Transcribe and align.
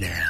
Now, 0.00 0.29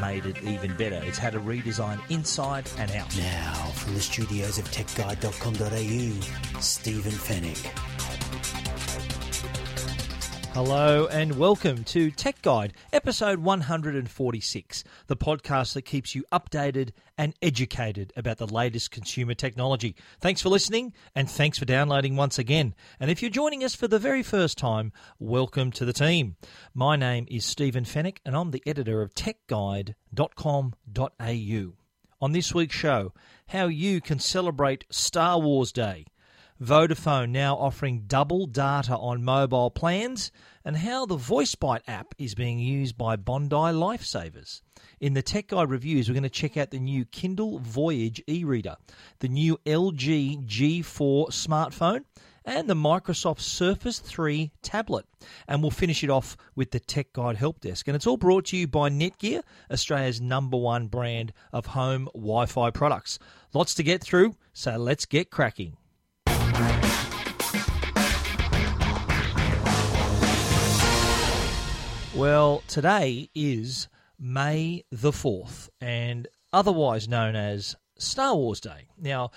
made 0.00 0.26
it 0.26 0.42
even 0.42 0.74
better. 0.76 1.00
It's 1.04 1.18
had 1.18 1.34
a 1.34 1.38
redesign 1.38 2.00
inside 2.10 2.68
and 2.78 2.90
out. 2.92 3.16
Now, 3.16 3.54
from 3.74 3.94
the 3.94 4.00
studios 4.00 4.58
of 4.58 4.64
techguide.com.au, 4.70 6.60
Stephen 6.60 7.12
Fenech. 7.12 8.09
Hello 10.52 11.06
and 11.06 11.38
welcome 11.38 11.84
to 11.84 12.10
Tech 12.10 12.42
Guide, 12.42 12.72
episode 12.92 13.38
146, 13.38 14.82
the 15.06 15.16
podcast 15.16 15.74
that 15.74 15.82
keeps 15.82 16.16
you 16.16 16.24
updated 16.32 16.90
and 17.16 17.34
educated 17.40 18.12
about 18.16 18.38
the 18.38 18.48
latest 18.48 18.90
consumer 18.90 19.34
technology. 19.34 19.94
Thanks 20.20 20.42
for 20.42 20.48
listening 20.48 20.92
and 21.14 21.30
thanks 21.30 21.56
for 21.56 21.66
downloading 21.66 22.16
once 22.16 22.36
again. 22.36 22.74
And 22.98 23.12
if 23.12 23.22
you're 23.22 23.30
joining 23.30 23.62
us 23.62 23.76
for 23.76 23.86
the 23.86 24.00
very 24.00 24.24
first 24.24 24.58
time, 24.58 24.92
welcome 25.20 25.70
to 25.70 25.84
the 25.84 25.92
team. 25.92 26.34
My 26.74 26.96
name 26.96 27.28
is 27.30 27.44
Stephen 27.44 27.84
Fenech 27.84 28.18
and 28.26 28.36
I'm 28.36 28.50
the 28.50 28.64
editor 28.66 29.02
of 29.02 29.14
techguide.com.au. 29.14 31.72
On 32.22 32.32
this 32.32 32.52
week's 32.52 32.76
show, 32.76 33.14
how 33.46 33.68
you 33.68 34.00
can 34.00 34.18
celebrate 34.18 34.84
Star 34.90 35.38
Wars 35.38 35.70
Day. 35.70 36.06
Vodafone 36.62 37.30
now 37.30 37.56
offering 37.56 38.04
double 38.06 38.46
data 38.46 38.94
on 38.94 39.24
mobile 39.24 39.70
plans, 39.70 40.30
and 40.62 40.76
how 40.76 41.06
the 41.06 41.16
VoiceBite 41.16 41.80
app 41.88 42.14
is 42.18 42.34
being 42.34 42.58
used 42.58 42.98
by 42.98 43.16
Bondi 43.16 43.56
Lifesavers. 43.56 44.60
In 45.00 45.14
the 45.14 45.22
Tech 45.22 45.46
Guide 45.46 45.70
reviews, 45.70 46.06
we're 46.06 46.14
going 46.14 46.22
to 46.22 46.28
check 46.28 46.58
out 46.58 46.70
the 46.70 46.78
new 46.78 47.06
Kindle 47.06 47.60
Voyage 47.60 48.22
e 48.28 48.44
reader, 48.44 48.76
the 49.20 49.28
new 49.28 49.56
LG 49.64 50.46
G4 50.46 51.28
smartphone, 51.28 52.04
and 52.44 52.68
the 52.68 52.74
Microsoft 52.74 53.40
Surface 53.40 53.98
3 53.98 54.52
tablet. 54.60 55.06
And 55.48 55.62
we'll 55.62 55.70
finish 55.70 56.04
it 56.04 56.10
off 56.10 56.36
with 56.54 56.72
the 56.72 56.80
Tech 56.80 57.14
Guide 57.14 57.36
Help 57.36 57.60
Desk. 57.60 57.88
And 57.88 57.96
it's 57.96 58.06
all 58.06 58.18
brought 58.18 58.44
to 58.46 58.58
you 58.58 58.66
by 58.66 58.90
Netgear, 58.90 59.42
Australia's 59.70 60.20
number 60.20 60.58
one 60.58 60.88
brand 60.88 61.32
of 61.54 61.66
home 61.66 62.10
Wi 62.12 62.44
Fi 62.44 62.70
products. 62.70 63.18
Lots 63.54 63.72
to 63.76 63.82
get 63.82 64.02
through, 64.02 64.34
so 64.52 64.76
let's 64.76 65.06
get 65.06 65.30
cracking. 65.30 65.78
Well, 72.20 72.62
today 72.68 73.30
is 73.34 73.88
May 74.18 74.84
the 74.90 75.10
4th, 75.10 75.70
and 75.80 76.28
otherwise 76.52 77.08
known 77.08 77.34
as 77.34 77.76
Star 77.96 78.36
Wars 78.36 78.60
Day. 78.60 78.88
Now, 78.98 79.30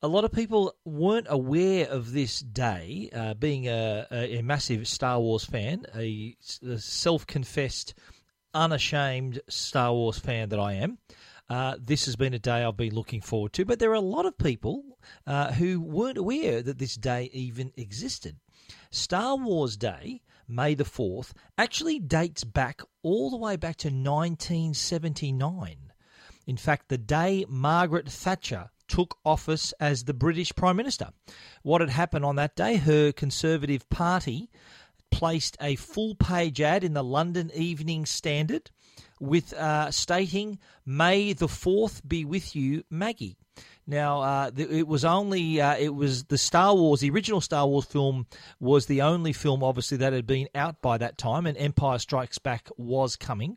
a 0.00 0.08
lot 0.08 0.24
of 0.24 0.32
people 0.32 0.74
weren't 0.86 1.26
aware 1.28 1.86
of 1.86 2.12
this 2.12 2.40
day, 2.40 3.10
uh, 3.12 3.34
being 3.34 3.68
a, 3.68 4.06
a, 4.10 4.38
a 4.38 4.42
massive 4.42 4.88
Star 4.88 5.20
Wars 5.20 5.44
fan, 5.44 5.84
a, 5.94 6.34
a 6.66 6.78
self 6.78 7.26
confessed, 7.26 7.92
unashamed 8.54 9.42
Star 9.50 9.92
Wars 9.92 10.18
fan 10.18 10.48
that 10.48 10.58
I 10.58 10.72
am. 10.72 10.96
Uh, 11.50 11.76
this 11.78 12.06
has 12.06 12.16
been 12.16 12.32
a 12.32 12.38
day 12.38 12.64
I've 12.64 12.74
been 12.74 12.94
looking 12.94 13.20
forward 13.20 13.52
to, 13.52 13.66
but 13.66 13.78
there 13.78 13.90
are 13.90 13.94
a 13.94 14.00
lot 14.00 14.24
of 14.24 14.38
people 14.38 14.96
uh, 15.26 15.52
who 15.52 15.78
weren't 15.78 16.16
aware 16.16 16.62
that 16.62 16.78
this 16.78 16.94
day 16.94 17.28
even 17.34 17.70
existed. 17.76 18.36
Star 18.90 19.36
Wars 19.36 19.76
Day, 19.76 20.22
May 20.50 20.74
the 20.74 20.84
4th, 20.84 21.32
actually 21.56 21.98
dates 22.00 22.44
back 22.44 22.82
all 23.02 23.30
the 23.30 23.36
way 23.36 23.56
back 23.56 23.76
to 23.76 23.88
1979. 23.88 25.76
In 26.46 26.56
fact, 26.56 26.88
the 26.88 26.98
day 26.98 27.44
Margaret 27.48 28.08
Thatcher 28.08 28.70
took 28.88 29.18
office 29.24 29.72
as 29.78 30.04
the 30.04 30.14
British 30.14 30.52
Prime 30.54 30.76
Minister. 30.76 31.10
What 31.62 31.80
had 31.80 31.90
happened 31.90 32.24
on 32.24 32.36
that 32.36 32.56
day, 32.56 32.76
her 32.76 33.12
Conservative 33.12 33.88
Party 33.88 34.50
placed 35.10 35.56
a 35.60 35.76
full 35.76 36.16
page 36.16 36.60
ad 36.60 36.82
in 36.82 36.94
the 36.94 37.04
London 37.04 37.50
Evening 37.54 38.04
Standard 38.04 38.70
with 39.20 39.52
uh, 39.52 39.90
stating, 39.90 40.58
May 40.84 41.32
the 41.32 41.46
4th 41.46 42.06
be 42.06 42.24
with 42.24 42.56
you, 42.56 42.84
Maggie. 42.90 43.38
Now, 43.86 44.20
uh, 44.20 44.50
it 44.56 44.86
was 44.86 45.04
only 45.04 45.60
uh, 45.60 45.76
it 45.76 45.94
was 45.94 46.24
the 46.24 46.38
Star 46.38 46.74
Wars, 46.74 47.00
the 47.00 47.10
original 47.10 47.40
Star 47.40 47.66
Wars 47.66 47.86
film 47.86 48.26
was 48.60 48.86
the 48.86 49.02
only 49.02 49.32
film, 49.32 49.64
obviously, 49.64 49.96
that 49.98 50.12
had 50.12 50.26
been 50.26 50.48
out 50.54 50.80
by 50.80 50.98
that 50.98 51.18
time, 51.18 51.46
and 51.46 51.56
Empire 51.56 51.98
Strikes 51.98 52.38
Back 52.38 52.68
was 52.76 53.16
coming, 53.16 53.56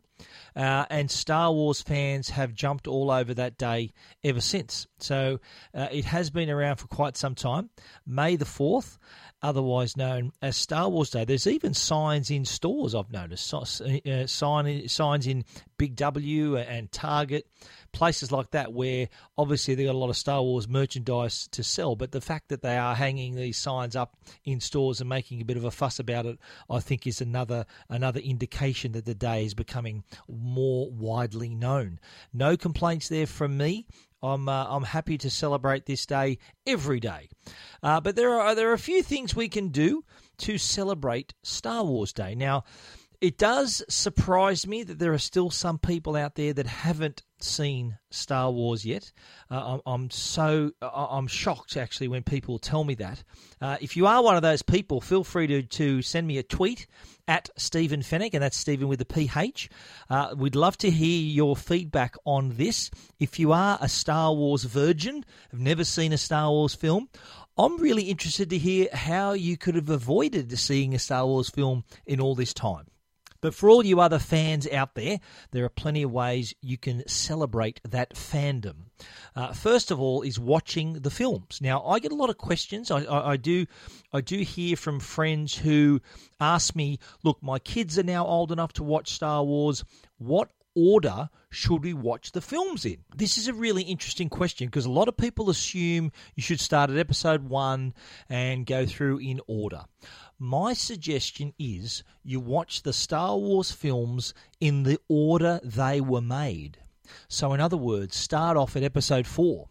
uh, 0.55 0.85
and 0.89 1.11
Star 1.11 1.51
Wars 1.51 1.81
fans 1.81 2.29
have 2.29 2.53
jumped 2.53 2.87
all 2.87 3.11
over 3.11 3.33
that 3.33 3.57
day 3.57 3.91
ever 4.23 4.41
since. 4.41 4.87
So 4.99 5.39
uh, 5.73 5.89
it 5.91 6.05
has 6.05 6.29
been 6.29 6.49
around 6.49 6.77
for 6.77 6.87
quite 6.87 7.15
some 7.15 7.35
time. 7.35 7.69
May 8.07 8.35
the 8.35 8.45
fourth, 8.45 8.97
otherwise 9.43 9.97
known 9.97 10.31
as 10.41 10.55
Star 10.55 10.89
Wars 10.89 11.09
Day. 11.09 11.25
There's 11.25 11.47
even 11.47 11.73
signs 11.73 12.31
in 12.31 12.45
stores 12.45 12.95
I've 12.95 13.11
noticed, 13.11 13.45
so, 13.45 13.59
uh, 13.59 14.25
sign, 14.25 14.87
signs 14.87 15.27
in 15.27 15.43
Big 15.77 15.95
W 15.97 16.57
and 16.57 16.91
Target 16.91 17.45
places 17.93 18.31
like 18.31 18.51
that 18.51 18.73
where 18.73 19.07
obviously 19.37 19.75
they've 19.75 19.85
got 19.85 19.95
a 19.95 19.97
lot 19.97 20.09
of 20.09 20.17
Star 20.17 20.41
Wars 20.41 20.67
merchandise 20.67 21.47
to 21.51 21.63
sell, 21.63 21.95
but 21.95 22.11
the 22.11 22.19
fact 22.19 22.49
that 22.49 22.61
they 22.61 22.77
are 22.77 22.95
hanging 22.95 23.35
these 23.35 23.57
signs 23.57 23.95
up 23.95 24.17
in 24.43 24.59
stores 24.59 24.99
and 24.99 25.09
making 25.09 25.41
a 25.41 25.45
bit 25.45 25.57
of 25.57 25.63
a 25.63 25.71
fuss 25.71 25.99
about 25.99 26.25
it, 26.25 26.39
I 26.69 26.79
think 26.79 27.07
is 27.07 27.21
another 27.21 27.65
another 27.87 28.19
indication 28.19 28.91
that 28.93 29.05
the 29.05 29.15
day 29.15 29.45
is 29.45 29.53
becoming 29.53 30.03
more 30.27 30.89
widely 30.91 31.55
known. 31.55 31.99
No 32.33 32.57
complaints 32.57 33.07
there 33.07 33.27
from 33.27 33.55
me. 33.57 33.87
I'm 34.21 34.49
uh, 34.49 34.65
I'm 34.69 34.83
happy 34.83 35.17
to 35.19 35.29
celebrate 35.29 35.85
this 35.85 36.05
day 36.05 36.39
every 36.65 36.99
day, 36.99 37.29
uh, 37.83 38.01
but 38.01 38.15
there 38.15 38.31
are 38.39 38.55
there 38.55 38.69
are 38.69 38.73
a 38.73 38.79
few 38.79 39.03
things 39.03 39.35
we 39.35 39.49
can 39.49 39.69
do 39.69 40.03
to 40.39 40.57
celebrate 40.57 41.33
Star 41.43 41.83
Wars 41.83 42.13
Day 42.13 42.33
now. 42.33 42.63
It 43.19 43.37
does 43.37 43.83
surprise 43.87 44.67
me 44.67 44.83
that 44.83 44.99
there 44.99 45.13
are 45.13 45.17
still 45.17 45.49
some 45.49 45.77
people 45.77 46.17
out 46.17 46.35
there 46.35 46.51
that 46.51 46.67
haven't 46.67 47.21
seen 47.43 47.97
Star 48.09 48.51
Wars 48.51 48.85
yet. 48.85 49.11
Uh, 49.49 49.79
I'm, 49.85 50.09
so 50.09 50.71
I'm 50.81 51.27
shocked 51.27 51.77
actually 51.77 52.07
when 52.07 52.23
people 52.23 52.59
tell 52.59 52.83
me 52.83 52.95
that. 52.95 53.23
Uh, 53.61 53.77
if 53.81 53.97
you 53.97 54.07
are 54.07 54.23
one 54.23 54.35
of 54.35 54.41
those 54.41 54.61
people, 54.61 55.01
feel 55.01 55.23
free 55.23 55.47
to, 55.47 55.63
to 55.63 56.01
send 56.01 56.27
me 56.27 56.37
a 56.37 56.43
tweet 56.43 56.87
at 57.27 57.49
Stephen 57.57 58.01
Fenech, 58.01 58.33
and 58.33 58.43
that's 58.43 58.57
Stephen 58.57 58.87
with 58.87 59.01
a 59.01 59.05
PH. 59.05 59.69
Uh, 60.09 60.35
we'd 60.37 60.55
love 60.55 60.77
to 60.77 60.89
hear 60.89 61.21
your 61.21 61.55
feedback 61.55 62.15
on 62.25 62.57
this. 62.57 62.91
If 63.19 63.39
you 63.39 63.51
are 63.51 63.77
a 63.81 63.89
Star 63.89 64.33
Wars 64.33 64.63
virgin, 64.63 65.23
have 65.51 65.59
never 65.59 65.83
seen 65.83 66.13
a 66.13 66.17
Star 66.17 66.49
Wars 66.49 66.75
film, 66.75 67.09
I'm 67.57 67.77
really 67.77 68.03
interested 68.03 68.49
to 68.49 68.57
hear 68.57 68.87
how 68.91 69.33
you 69.33 69.57
could 69.57 69.75
have 69.75 69.89
avoided 69.89 70.57
seeing 70.57 70.95
a 70.95 70.99
Star 70.99 71.25
Wars 71.25 71.49
film 71.49 71.83
in 72.05 72.19
all 72.19 72.35
this 72.35 72.53
time. 72.53 72.87
But 73.43 73.53
for 73.53 73.69
all 73.69 73.85
you 73.85 73.99
other 73.99 74.19
fans 74.19 74.65
out 74.69 74.95
there, 74.95 75.19
there 75.51 75.65
are 75.65 75.69
plenty 75.69 76.01
of 76.03 76.13
ways 76.13 76.55
you 76.61 76.77
can 76.77 77.05
celebrate 77.09 77.81
that 77.83 78.13
fandom. 78.13 78.85
Uh, 79.35 79.51
first 79.51 79.91
of 79.91 79.99
all, 79.99 80.21
is 80.21 80.39
watching 80.39 80.93
the 80.93 81.09
films. 81.09 81.59
Now, 81.61 81.83
I 81.83 81.99
get 81.99 82.13
a 82.13 82.15
lot 82.15 82.29
of 82.29 82.37
questions. 82.37 82.89
I, 82.89 83.03
I, 83.03 83.31
I, 83.31 83.35
do, 83.35 83.65
I 84.13 84.21
do 84.21 84.37
hear 84.37 84.77
from 84.77 85.01
friends 85.01 85.57
who 85.57 85.99
ask 86.39 86.73
me, 86.73 86.99
"Look, 87.21 87.43
my 87.43 87.59
kids 87.59 87.99
are 87.99 88.03
now 88.03 88.25
old 88.25 88.53
enough 88.53 88.71
to 88.73 88.83
watch 88.83 89.11
Star 89.11 89.43
Wars. 89.43 89.83
What 90.19 90.49
order 90.73 91.29
should 91.49 91.83
we 91.83 91.93
watch 91.93 92.31
the 92.31 92.41
films 92.41 92.85
in? 92.85 92.97
This 93.13 93.37
is 93.37 93.49
a 93.49 93.53
really 93.53 93.83
interesting 93.83 94.29
question 94.29 94.67
because 94.67 94.85
a 94.85 94.91
lot 94.91 95.07
of 95.09 95.17
people 95.17 95.49
assume 95.49 96.13
you 96.35 96.41
should 96.43 96.61
start 96.61 96.89
at 96.89 96.97
episode 96.97 97.43
one 97.49 97.93
and 98.29 98.65
go 98.65 98.85
through 98.85 99.19
in 99.19 99.41
order. 99.47 99.83
My 100.43 100.73
suggestion 100.73 101.53
is 101.57 102.03
you 102.21 102.41
watch 102.41 102.83
the 102.83 102.91
Star 102.91 103.37
Wars 103.37 103.71
films 103.71 104.33
in 104.59 104.83
the 104.83 104.99
order 105.07 105.61
they 105.63 106.01
were 106.01 106.19
made. 106.19 106.79
So, 107.29 107.53
in 107.53 107.61
other 107.61 107.77
words, 107.77 108.17
start 108.17 108.57
off 108.57 108.75
at 108.75 108.83
episode 108.83 109.25
four. 109.25 109.69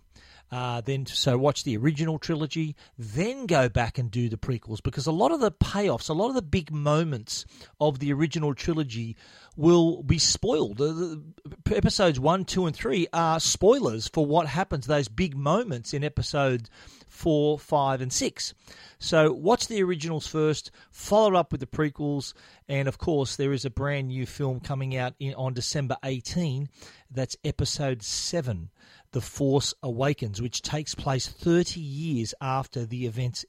Uh, 0.50 0.80
then 0.80 1.04
so 1.04 1.36
watch 1.36 1.64
the 1.64 1.76
original 1.76 2.18
trilogy, 2.18 2.74
then 2.96 3.44
go 3.44 3.68
back 3.68 3.98
and 3.98 4.10
do 4.10 4.30
the 4.30 4.38
prequels 4.38 4.82
because 4.82 5.06
a 5.06 5.12
lot 5.12 5.30
of 5.30 5.40
the 5.40 5.52
payoffs, 5.52 6.08
a 6.08 6.14
lot 6.14 6.28
of 6.28 6.34
the 6.34 6.40
big 6.40 6.72
moments 6.72 7.44
of 7.78 7.98
the 7.98 8.10
original 8.10 8.54
trilogy 8.54 9.14
will 9.56 10.02
be 10.02 10.18
spoiled. 10.18 10.78
The, 10.78 11.22
the, 11.66 11.76
episodes 11.76 12.18
one, 12.18 12.46
two, 12.46 12.64
and 12.64 12.74
three 12.74 13.06
are 13.12 13.40
spoilers 13.40 14.08
for 14.08 14.24
what 14.24 14.46
happens, 14.46 14.86
those 14.86 15.08
big 15.08 15.36
moments 15.36 15.92
in 15.92 16.02
episode 16.02 16.70
four, 17.12 17.58
five, 17.58 18.00
and 18.00 18.12
six. 18.12 18.54
So 18.98 19.32
watch 19.32 19.68
the 19.68 19.82
originals 19.82 20.26
first, 20.26 20.70
follow 20.90 21.34
up 21.34 21.52
with 21.52 21.60
the 21.60 21.66
prequels, 21.66 22.32
and 22.68 22.88
of 22.88 22.98
course, 22.98 23.36
there 23.36 23.52
is 23.52 23.64
a 23.64 23.70
brand 23.70 24.08
new 24.08 24.26
film 24.26 24.60
coming 24.60 24.96
out 24.96 25.14
in, 25.20 25.34
on 25.34 25.52
December 25.52 25.96
18. 26.02 26.68
That's 27.10 27.36
episode 27.44 28.02
seven. 28.02 28.70
The 29.10 29.20
Force 29.20 29.74
Awakens, 29.82 30.40
which 30.40 30.62
takes 30.62 30.94
place 30.94 31.28
30 31.28 31.80
years 31.80 32.32
after 32.40 32.86
the 32.86 33.04
events 33.04 33.44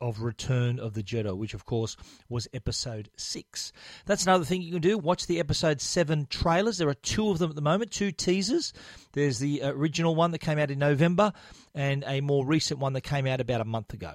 of 0.00 0.22
Return 0.22 0.78
of 0.78 0.94
the 0.94 1.02
Jedi, 1.02 1.36
which 1.36 1.52
of 1.52 1.66
course 1.66 1.98
was 2.30 2.48
episode 2.54 3.10
6. 3.18 3.74
That's 4.06 4.22
another 4.22 4.46
thing 4.46 4.62
you 4.62 4.72
can 4.72 4.80
do. 4.80 4.96
Watch 4.96 5.26
the 5.26 5.38
episode 5.38 5.82
7 5.82 6.28
trailers. 6.30 6.78
There 6.78 6.88
are 6.88 6.94
two 6.94 7.28
of 7.28 7.38
them 7.38 7.50
at 7.50 7.56
the 7.56 7.60
moment, 7.60 7.90
two 7.90 8.10
teasers. 8.10 8.72
There's 9.12 9.38
the 9.38 9.60
original 9.62 10.14
one 10.14 10.30
that 10.30 10.38
came 10.38 10.58
out 10.58 10.70
in 10.70 10.78
November 10.78 11.34
and 11.74 12.04
a 12.06 12.20
more 12.20 12.44
recent 12.44 12.80
one 12.80 12.92
that 12.92 13.00
came 13.02 13.26
out 13.26 13.40
about 13.40 13.60
a 13.60 13.64
month 13.64 13.92
ago. 13.92 14.14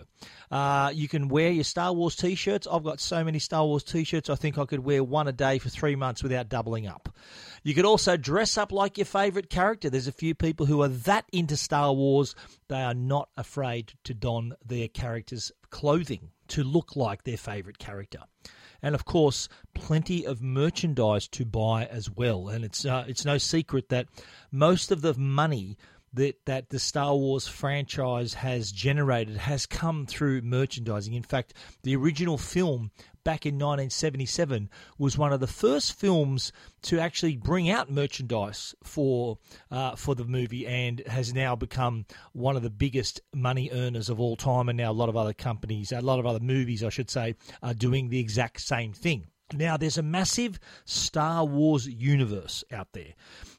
Uh, 0.52 0.92
you 0.94 1.08
can 1.08 1.28
wear 1.28 1.50
your 1.50 1.64
Star 1.64 1.94
Wars 1.94 2.16
t 2.16 2.36
shirts. 2.36 2.68
I've 2.72 2.84
got 2.84 3.00
so 3.00 3.24
many 3.24 3.40
Star 3.40 3.66
Wars 3.66 3.84
t 3.84 4.04
shirts, 4.04 4.30
I 4.30 4.36
think 4.36 4.58
I 4.58 4.66
could 4.66 4.80
wear 4.80 5.04
one 5.04 5.28
a 5.28 5.32
day 5.32 5.58
for 5.60 5.70
three 5.70 5.96
months 5.96 6.24
without 6.24 6.50
doubling 6.50 6.88
up. 6.88 7.10
You 7.64 7.74
could 7.74 7.86
also 7.86 8.18
dress 8.18 8.58
up 8.58 8.72
like 8.72 8.98
your 8.98 9.06
favourite 9.06 9.50
character. 9.50 9.90
There's 9.90 10.08
a 10.08 10.14
few 10.14 10.36
people 10.36 10.66
who 10.66 10.82
are 10.82 10.88
that 10.88 11.26
into 11.32 11.58
Star 11.58 11.94
Wars, 11.94 12.36
they 12.68 12.82
are 12.82 12.94
not 12.94 13.30
afraid 13.38 13.94
to 14.04 14.14
don 14.14 14.54
their 14.66 14.88
character's 14.88 15.52
clothing 15.70 16.32
to 16.50 16.64
look 16.64 16.96
like 16.96 17.24
their 17.24 17.38
favourite 17.38 17.78
character 17.78 18.20
and 18.82 18.96
of 18.96 19.06
course 19.06 19.50
plenty 19.74 20.26
of 20.26 20.42
merchandise 20.42 21.28
to 21.28 21.46
buy 21.46 21.86
as 21.86 22.10
well. 22.10 22.48
And 22.48 22.64
it's 22.64 22.86
uh, 22.86 23.06
it's 23.08 23.26
no 23.26 23.38
secret 23.38 23.90
that 23.90 24.08
most 24.52 24.92
of 24.92 25.02
the 25.02 25.14
money 25.16 25.78
that 26.14 26.46
that 26.46 26.70
the 26.70 26.80
Star 26.80 27.16
Wars 27.16 27.48
franchise 27.48 28.34
has 28.36 28.72
generated 28.72 29.38
has 29.38 29.66
come 29.66 30.06
through 30.06 30.42
merchandising. 30.42 31.14
In 31.14 31.24
fact, 31.24 31.54
the 31.84 31.96
original 31.96 32.38
film 32.38 32.92
back 33.24 33.46
in 33.46 33.56
1977 33.56 34.70
was 34.98 35.18
one 35.18 35.34
of 35.34 35.42
the 35.42 35.48
first 35.48 36.00
films 36.00 36.54
to 36.82 36.98
actually 36.98 37.36
bring 37.36 37.70
out 37.70 37.92
merchandise 37.92 38.74
for 38.84 39.38
uh, 39.70 39.96
for 39.96 40.16
the 40.16 40.26
movie, 40.26 40.66
and 40.66 41.02
has 41.08 41.34
now 41.34 41.56
become 41.56 42.06
one 42.34 42.56
of 42.56 42.64
the 42.64 42.70
biggest 42.70 43.20
money 43.34 43.70
earners 43.72 44.10
of 44.10 44.20
all 44.20 44.36
time. 44.38 44.70
And 44.70 44.78
now 44.78 44.92
a 44.92 44.94
lot 44.94 45.10
of 45.10 45.18
other 45.18 45.34
companies, 45.34 45.92
a 45.92 46.02
lot 46.02 46.20
of 46.20 46.26
other 46.26 46.40
movies, 46.40 46.84
I 46.84 46.90
should 46.90 47.10
say, 47.10 47.36
are 47.62 47.74
doing 47.74 48.10
the 48.10 48.20
exact 48.20 48.62
same 48.62 48.94
thing. 48.94 49.28
Now, 49.54 49.78
there's 49.78 49.98
a 49.98 50.04
massive 50.04 50.60
Star 50.84 51.46
Wars 51.46 51.88
universe 51.88 52.66
out 52.70 52.90
there. 52.92 53.14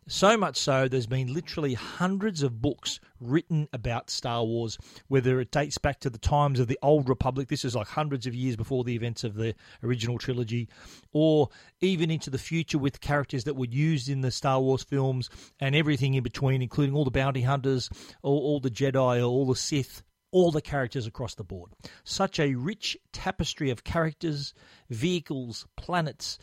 So 0.07 0.37
much 0.37 0.59
so, 0.59 0.87
there's 0.87 1.07
been 1.07 1.33
literally 1.33 1.73
hundreds 1.73 2.43
of 2.43 2.61
books 2.61 3.01
written 3.21 3.69
about 3.73 4.11
Star 4.11 4.45
Wars, 4.45 4.77
whether 5.09 5.41
it 5.41 5.51
dates 5.51 5.79
back 5.79 6.01
to 6.01 6.11
the 6.11 6.19
times 6.19 6.61
of 6.61 6.67
the 6.69 6.79
Old 6.83 7.09
Republic, 7.09 7.49
this 7.49 7.65
is 7.65 7.75
like 7.75 7.89
hundreds 7.89 8.27
of 8.27 8.35
years 8.35 8.55
before 8.55 8.85
the 8.85 8.95
events 8.95 9.25
of 9.25 9.35
the 9.35 9.55
original 9.83 10.19
trilogy, 10.19 10.69
or 11.13 11.49
even 11.81 12.11
into 12.11 12.29
the 12.29 12.39
future 12.39 12.79
with 12.79 13.01
characters 13.01 13.45
that 13.45 13.57
were 13.57 13.67
used 13.67 14.11
in 14.11 14.21
the 14.21 14.31
Star 14.31 14.61
Wars 14.61 14.83
films 14.83 15.31
and 15.59 15.75
everything 15.75 16.15
in 16.15 16.23
between, 16.23 16.61
including 16.61 16.95
all 16.95 17.05
the 17.05 17.11
bounty 17.11 17.43
hunters, 17.43 17.89
all, 18.23 18.39
all 18.39 18.61
the 18.61 18.71
Jedi, 18.71 19.27
all 19.27 19.47
the 19.47 19.57
Sith, 19.57 20.03
all 20.31 20.51
the 20.51 20.63
characters 20.63 21.07
across 21.07 21.35
the 21.35 21.45
board. 21.45 21.71
Such 22.05 22.39
a 22.39 22.55
rich 22.55 22.97
tapestry 23.13 23.71
of 23.71 23.85
characters, 23.85 24.55
vehicles, 24.91 25.67
planets, 25.77 26.39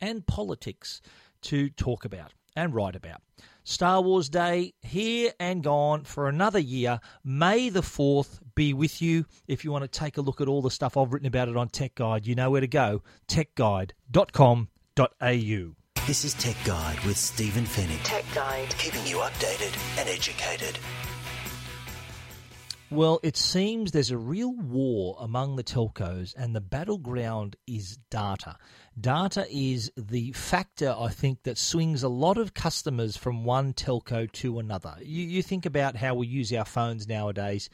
and 0.00 0.26
politics 0.26 1.00
to 1.42 1.70
talk 1.70 2.04
about 2.04 2.32
and 2.56 2.74
write 2.74 2.96
about. 2.96 3.20
Star 3.64 4.00
Wars 4.00 4.28
Day 4.28 4.74
here 4.80 5.32
and 5.38 5.62
gone 5.62 6.04
for 6.04 6.28
another 6.28 6.58
year. 6.58 7.00
May 7.22 7.68
the 7.68 7.82
4th 7.82 8.40
be 8.54 8.72
with 8.72 9.02
you. 9.02 9.26
If 9.46 9.64
you 9.64 9.70
want 9.70 9.84
to 9.84 9.88
take 9.88 10.16
a 10.16 10.22
look 10.22 10.40
at 10.40 10.48
all 10.48 10.62
the 10.62 10.70
stuff 10.70 10.96
I've 10.96 11.12
written 11.12 11.28
about 11.28 11.48
it 11.48 11.56
on 11.56 11.68
Tech 11.68 11.94
Guide, 11.94 12.26
you 12.26 12.34
know 12.34 12.50
where 12.50 12.62
to 12.62 12.66
go 12.66 13.02
techguide.com.au. 13.28 15.74
This 16.06 16.24
is 16.24 16.32
Tech 16.34 16.56
Guide 16.64 16.98
with 17.04 17.18
Stephen 17.18 17.64
Fenech. 17.64 18.02
Tech 18.02 18.24
Guide. 18.34 18.74
Keeping 18.78 19.06
you 19.06 19.18
updated 19.18 20.00
and 20.00 20.08
educated. 20.08 20.78
Well, 22.90 23.20
it 23.22 23.36
seems 23.36 23.92
there's 23.92 24.10
a 24.10 24.16
real 24.16 24.54
war 24.54 25.18
among 25.20 25.56
the 25.56 25.64
telcos, 25.64 26.34
and 26.34 26.56
the 26.56 26.60
battleground 26.62 27.56
is 27.66 27.98
data. 28.08 28.56
Data 28.98 29.46
is 29.50 29.92
the 29.96 30.32
factor, 30.32 30.94
I 30.98 31.08
think, 31.08 31.42
that 31.42 31.58
swings 31.58 32.02
a 32.02 32.08
lot 32.08 32.38
of 32.38 32.54
customers 32.54 33.14
from 33.14 33.44
one 33.44 33.74
telco 33.74 34.32
to 34.32 34.58
another. 34.58 34.96
You, 35.02 35.24
you 35.24 35.42
think 35.42 35.66
about 35.66 35.96
how 35.96 36.14
we 36.14 36.28
use 36.28 36.50
our 36.54 36.64
phones 36.64 37.06
nowadays. 37.06 37.68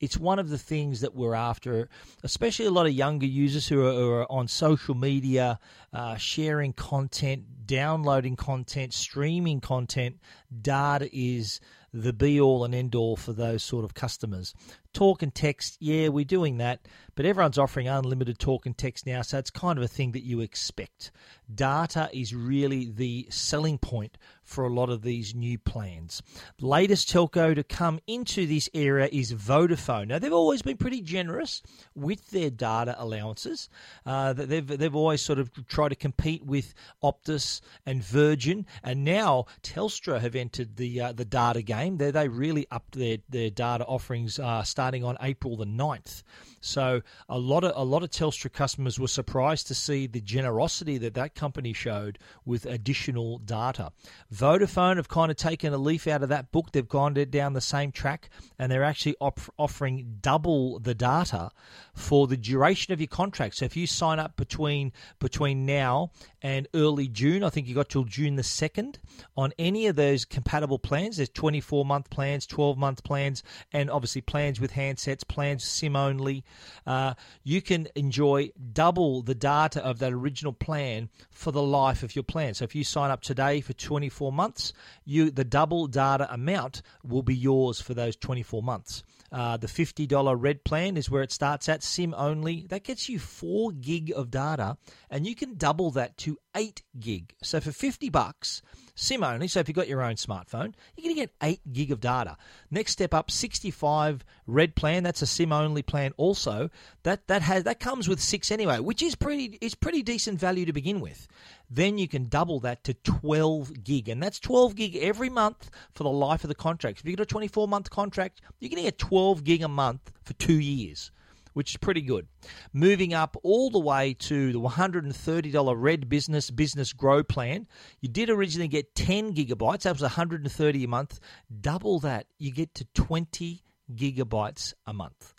It's 0.00 0.16
one 0.16 0.38
of 0.38 0.48
the 0.48 0.58
things 0.58 1.02
that 1.02 1.14
we're 1.14 1.34
after, 1.34 1.90
especially 2.22 2.64
a 2.64 2.70
lot 2.70 2.86
of 2.86 2.92
younger 2.92 3.26
users 3.26 3.68
who 3.68 3.86
are, 3.86 3.92
who 3.92 4.10
are 4.12 4.32
on 4.32 4.48
social 4.48 4.94
media, 4.94 5.58
uh, 5.92 6.16
sharing 6.16 6.72
content, 6.72 7.66
downloading 7.66 8.36
content, 8.36 8.94
streaming 8.94 9.60
content. 9.60 10.20
Data 10.62 11.08
is 11.12 11.60
the 11.94 12.12
be 12.12 12.40
all 12.40 12.64
and 12.64 12.74
end 12.74 12.96
all 12.96 13.14
for 13.14 13.32
those 13.32 13.62
sort 13.62 13.84
of 13.84 13.94
customers. 13.94 14.52
Talk 14.92 15.22
and 15.22 15.32
text, 15.32 15.76
yeah, 15.80 16.08
we're 16.08 16.24
doing 16.24 16.58
that, 16.58 16.86
but 17.14 17.24
everyone's 17.24 17.56
offering 17.56 17.86
unlimited 17.86 18.38
talk 18.40 18.66
and 18.66 18.76
text 18.76 19.06
now, 19.06 19.22
so 19.22 19.38
it's 19.38 19.50
kind 19.50 19.78
of 19.78 19.84
a 19.84 19.88
thing 19.88 20.10
that 20.12 20.24
you 20.24 20.40
expect. 20.40 21.12
Data 21.52 22.10
is 22.12 22.34
really 22.34 22.90
the 22.90 23.28
selling 23.30 23.78
point 23.78 24.18
for 24.44 24.64
a 24.64 24.72
lot 24.72 24.90
of 24.90 25.02
these 25.02 25.34
new 25.34 25.58
plans. 25.58 26.22
Latest 26.60 27.08
telco 27.08 27.54
to 27.54 27.64
come 27.64 28.00
into 28.06 28.46
this 28.46 28.68
era 28.74 29.08
is 29.10 29.32
Vodafone. 29.32 30.08
Now, 30.08 30.18
they've 30.18 30.32
always 30.32 30.62
been 30.62 30.76
pretty 30.76 31.00
generous 31.00 31.62
with 31.94 32.30
their 32.30 32.50
data 32.50 32.94
allowances. 32.98 33.68
Uh, 34.06 34.32
they've, 34.32 34.66
they've 34.66 34.94
always 34.94 35.22
sort 35.22 35.38
of 35.38 35.50
tried 35.66 35.90
to 35.90 35.96
compete 35.96 36.44
with 36.44 36.74
Optus 37.02 37.60
and 37.86 38.02
Virgin, 38.02 38.66
and 38.82 39.04
now 39.04 39.46
Telstra 39.62 40.20
have 40.20 40.34
entered 40.34 40.76
the 40.76 41.00
uh, 41.00 41.12
the 41.12 41.24
data 41.24 41.62
game. 41.62 41.96
They 41.96 42.10
they 42.10 42.28
really 42.28 42.66
upped 42.70 42.92
their, 42.92 43.18
their 43.28 43.50
data 43.50 43.84
offerings 43.84 44.38
uh, 44.38 44.62
starting 44.62 45.04
on 45.04 45.16
April 45.20 45.56
the 45.56 45.66
9th. 45.66 46.22
So 46.64 47.02
a 47.28 47.38
lot 47.38 47.62
of 47.62 47.72
a 47.76 47.84
lot 47.84 48.02
of 48.02 48.10
Telstra 48.10 48.52
customers 48.52 48.98
were 48.98 49.08
surprised 49.08 49.66
to 49.66 49.74
see 49.74 50.06
the 50.06 50.20
generosity 50.20 50.96
that 50.98 51.14
that 51.14 51.34
company 51.34 51.72
showed 51.72 52.18
with 52.44 52.64
additional 52.64 53.38
data. 53.38 53.92
Vodafone 54.32 54.96
have 54.96 55.08
kind 55.08 55.30
of 55.30 55.36
taken 55.36 55.74
a 55.74 55.78
leaf 55.78 56.06
out 56.06 56.22
of 56.22 56.30
that 56.30 56.52
book. 56.52 56.72
They've 56.72 56.88
gone 56.88 57.14
down 57.14 57.52
the 57.52 57.60
same 57.60 57.92
track, 57.92 58.30
and 58.58 58.72
they're 58.72 58.82
actually 58.82 59.16
op- 59.20 59.52
offering 59.58 60.18
double 60.20 60.78
the 60.78 60.94
data 60.94 61.50
for 61.94 62.26
the 62.26 62.36
duration 62.36 62.92
of 62.92 63.00
your 63.00 63.08
contract. 63.08 63.56
So 63.56 63.66
if 63.66 63.76
you 63.76 63.86
sign 63.86 64.18
up 64.18 64.36
between 64.36 64.92
between 65.18 65.66
now 65.66 66.10
and 66.44 66.68
early 66.74 67.08
June, 67.08 67.42
I 67.42 67.48
think 67.48 67.66
you 67.66 67.74
got 67.74 67.88
till 67.88 68.04
June 68.04 68.36
the 68.36 68.42
second 68.42 68.98
on 69.34 69.54
any 69.58 69.86
of 69.86 69.96
those 69.96 70.26
compatible 70.26 70.78
plans. 70.78 71.16
There's 71.16 71.30
24 71.30 71.86
month 71.86 72.10
plans, 72.10 72.46
12 72.46 72.76
month 72.76 73.02
plans, 73.02 73.42
and 73.72 73.90
obviously 73.90 74.20
plans 74.20 74.60
with 74.60 74.72
handsets, 74.72 75.26
plans 75.26 75.64
SIM 75.64 75.96
only 75.96 76.44
uh, 76.86 77.14
you 77.42 77.62
can 77.62 77.88
enjoy 77.94 78.50
double 78.72 79.22
the 79.22 79.34
data 79.34 79.82
of 79.84 79.98
that 80.00 80.12
original 80.12 80.52
plan 80.52 81.08
for 81.30 81.50
the 81.50 81.62
life 81.62 82.02
of 82.02 82.14
your 82.14 82.22
plan. 82.22 82.52
So 82.52 82.64
if 82.64 82.74
you 82.74 82.84
sign 82.84 83.10
up 83.10 83.22
today 83.22 83.62
for 83.62 83.72
24 83.72 84.30
months, 84.30 84.74
you 85.06 85.30
the 85.30 85.44
double 85.44 85.86
data 85.86 86.32
amount 86.32 86.82
will 87.02 87.22
be 87.22 87.34
yours 87.34 87.80
for 87.80 87.94
those 87.94 88.16
24 88.16 88.62
months. 88.62 89.02
Uh, 89.34 89.56
the 89.56 89.66
$50 89.66 90.36
red 90.38 90.62
plan 90.62 90.96
is 90.96 91.10
where 91.10 91.24
it 91.24 91.32
starts 91.32 91.68
at, 91.68 91.82
SIM 91.82 92.14
only. 92.16 92.66
That 92.68 92.84
gets 92.84 93.08
you 93.08 93.18
4 93.18 93.72
gig 93.72 94.12
of 94.14 94.30
data, 94.30 94.76
and 95.10 95.26
you 95.26 95.34
can 95.34 95.56
double 95.56 95.90
that 95.90 96.16
to 96.18 96.38
8 96.54 96.82
gig. 97.00 97.34
So 97.42 97.58
for 97.58 97.72
50 97.72 98.10
bucks, 98.10 98.62
SIM 98.94 99.24
only, 99.24 99.48
so 99.48 99.58
if 99.58 99.66
you've 99.66 99.74
got 99.74 99.88
your 99.88 100.02
own 100.02 100.14
smartphone, 100.14 100.74
you're 100.96 101.02
going 101.02 101.16
to 101.16 101.20
get 101.20 101.34
8 101.42 101.72
gig 101.72 101.90
of 101.90 101.98
data. 101.98 102.36
Next 102.70 102.92
step 102.92 103.12
up, 103.12 103.28
65 103.28 104.24
red 104.46 104.76
plan, 104.76 105.02
that's 105.02 105.22
a 105.22 105.26
SIM 105.26 105.52
only 105.52 105.82
plan 105.82 106.12
also. 106.16 106.70
That 107.02 107.26
that 107.26 107.42
has 107.42 107.64
that 107.64 107.80
comes 107.80 108.06
with 108.06 108.20
6 108.20 108.52
anyway, 108.52 108.78
which 108.78 109.02
is 109.02 109.16
pretty 109.16 109.58
is 109.60 109.74
pretty 109.74 110.04
decent 110.04 110.38
value 110.38 110.64
to 110.64 110.72
begin 110.72 111.00
with. 111.00 111.26
Then 111.74 111.98
you 111.98 112.06
can 112.06 112.28
double 112.28 112.60
that 112.60 112.84
to 112.84 112.94
12 112.94 113.82
gig, 113.82 114.08
and 114.08 114.22
that's 114.22 114.38
12 114.38 114.76
gig 114.76 114.96
every 114.96 115.28
month 115.28 115.70
for 115.92 116.04
the 116.04 116.10
life 116.10 116.44
of 116.44 116.48
the 116.48 116.54
contract. 116.54 117.00
If 117.00 117.04
you 117.04 117.16
get 117.16 117.22
a 117.22 117.26
24 117.26 117.66
month 117.66 117.90
contract, 117.90 118.40
you're 118.60 118.68
going 118.68 118.76
to 118.76 118.82
get 118.82 118.98
12 118.98 119.42
gig 119.42 119.62
a 119.62 119.68
month 119.68 120.12
for 120.22 120.34
2 120.34 120.54
years 120.54 121.10
which 121.54 121.70
is 121.70 121.76
pretty 121.76 122.02
good. 122.02 122.26
Moving 122.72 123.14
up 123.14 123.36
all 123.44 123.70
the 123.70 123.78
way 123.78 124.14
to 124.14 124.52
the 124.52 124.60
$130 124.60 125.74
Red 125.76 126.08
Business 126.08 126.50
Business 126.50 126.92
Grow 126.92 127.22
plan. 127.22 127.68
You 128.00 128.08
did 128.08 128.28
originally 128.28 128.66
get 128.66 128.94
10 128.96 129.34
gigabytes, 129.34 129.82
that 129.82 129.92
was 129.92 130.02
130 130.02 130.84
a 130.84 130.88
month. 130.88 131.20
Double 131.60 132.00
that, 132.00 132.26
you 132.38 132.50
get 132.50 132.74
to 132.74 132.86
20 132.94 133.62
gigabytes 133.94 134.74
a 134.84 134.92
month. 134.92 135.32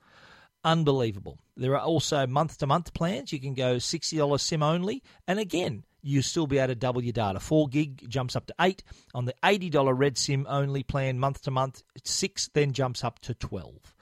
Unbelievable. 0.63 1.37
There 1.55 1.73
are 1.73 1.81
also 1.81 2.25
month 2.25 2.57
to 2.59 2.67
month 2.67 2.93
plans. 2.93 3.31
You 3.31 3.39
can 3.39 3.53
go 3.53 3.75
$60 3.75 4.39
SIM 4.39 4.63
only. 4.63 5.03
And 5.27 5.37
again, 5.37 5.83
you 6.05 6.21
still 6.21 6.45
be 6.45 6.59
able 6.59 6.67
to 6.67 6.75
double 6.75 7.03
your 7.03 7.13
data. 7.13 7.39
4 7.39 7.67
gig 7.67 8.07
jumps 8.07 8.35
up 8.35 8.45
to 8.45 8.55
8. 8.61 8.83
On 9.15 9.25
the 9.25 9.33
$80 9.43 9.91
Red 9.97 10.17
SIM 10.19 10.45
only 10.47 10.83
plan 10.83 11.17
month 11.19 11.41
to 11.41 11.51
month, 11.51 11.81
6 12.03 12.49
then 12.53 12.73
jumps 12.73 13.03
up 13.03 13.19
to 13.21 13.33
12. 13.33 13.95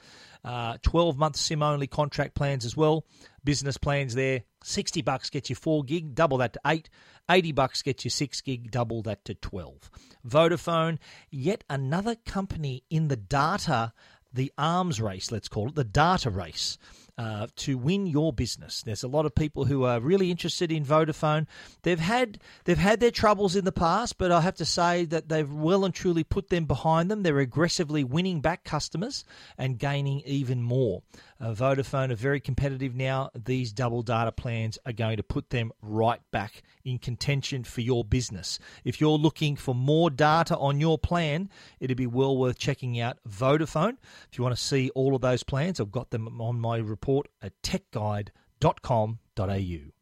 Uh, 0.44 0.78
12 0.82 1.18
month 1.18 1.38
SIM 1.38 1.64
only 1.64 1.88
contract 1.88 2.36
plans 2.36 2.66
as 2.66 2.76
well. 2.76 3.06
Business 3.46 3.78
plans 3.78 4.16
there. 4.16 4.44
60 4.66 5.02
bucks 5.02 5.30
gets 5.30 5.50
you 5.50 5.56
4 5.56 5.84
gig, 5.86 6.14
double 6.14 6.38
that 6.40 6.54
to 6.54 6.60
8. 6.66 6.90
80 7.32 7.52
bucks 7.54 7.82
gets 7.82 8.04
you 8.04 8.10
6 8.10 8.42
gig, 8.42 8.70
double 8.70 9.02
that 9.04 9.24
to 9.24 9.34
12. 9.34 9.90
Vodafone, 10.28 11.00
yet 11.32 11.64
another 11.70 12.16
company 12.16 12.84
in 12.90 13.08
the 13.08 13.16
data, 13.16 13.94
the 14.34 14.52
arms 14.58 15.02
race, 15.02 15.32
let's 15.32 15.48
call 15.48 15.70
it, 15.70 15.76
the 15.76 15.86
data 15.86 16.30
race 16.30 16.78
uh, 17.18 17.48
to 17.56 17.78
win 17.78 18.08
your 18.08 18.34
business. 18.34 18.82
There's 18.82 19.04
a 19.04 19.08
lot 19.08 19.26
of 19.26 19.36
people 19.36 19.66
who 19.66 19.84
are 19.84 20.00
really 20.00 20.32
interested 20.32 20.72
in 20.72 20.84
Vodafone. 20.84 21.46
They've 21.84 22.00
had 22.00 22.40
they've 22.66 22.78
had 22.78 23.00
their 23.00 23.12
troubles 23.12 23.56
in 23.56 23.66
the 23.66 23.72
past, 23.72 24.18
but 24.18 24.32
I 24.32 24.42
have 24.42 24.56
to 24.56 24.66
say 24.66 25.06
that 25.06 25.30
they've 25.30 25.52
well 25.52 25.86
and 25.86 25.94
truly 25.94 26.24
put 26.24 26.50
them 26.50 26.66
behind 26.66 27.12
them. 27.12 27.22
They're 27.22 27.40
aggressively 27.40 28.04
winning 28.04 28.42
back 28.42 28.64
customers 28.64 29.26
and 29.58 29.78
gaining 29.78 30.22
even 30.26 30.64
more. 30.64 31.04
Uh, 31.40 31.54
Vodafone 31.54 32.10
are 32.10 32.16
very 32.16 32.40
competitive 32.40 32.96
now. 32.96 33.30
These 33.36 33.74
double 33.74 34.02
data 34.02 34.32
plans 34.32 34.80
are 34.86 34.94
going 34.94 35.18
to 35.18 35.24
put 35.24 35.50
them 35.50 35.72
right 35.82 36.22
back 36.32 36.64
in 36.86 36.98
contention 36.98 37.64
for 37.64 37.82
your 37.82 38.04
business. 38.04 38.60
If 38.84 39.00
you're 39.00 39.18
looking 39.18 39.56
for 39.56 39.76
more 39.76 40.10
data 40.10 40.58
on 40.58 40.80
your 40.80 40.98
plan, 40.98 41.50
it'd 41.80 41.98
be 41.98 42.08
well 42.08 42.38
worth 42.38 42.58
checking 42.58 43.00
out 43.00 43.18
Vodafone. 43.30 43.98
If 44.32 44.38
you 44.38 44.44
want 44.44 44.56
to 44.56 44.62
see 44.62 44.90
all 44.92 45.16
of 45.16 45.22
those 45.22 45.44
plans, 45.44 45.80
I've 45.80 45.92
got 45.92 46.10
them 46.10 46.42
on 46.42 46.60
my 46.60 46.78
report 46.78 47.03
at 47.42 47.62
techguide.com.au. 47.62 49.94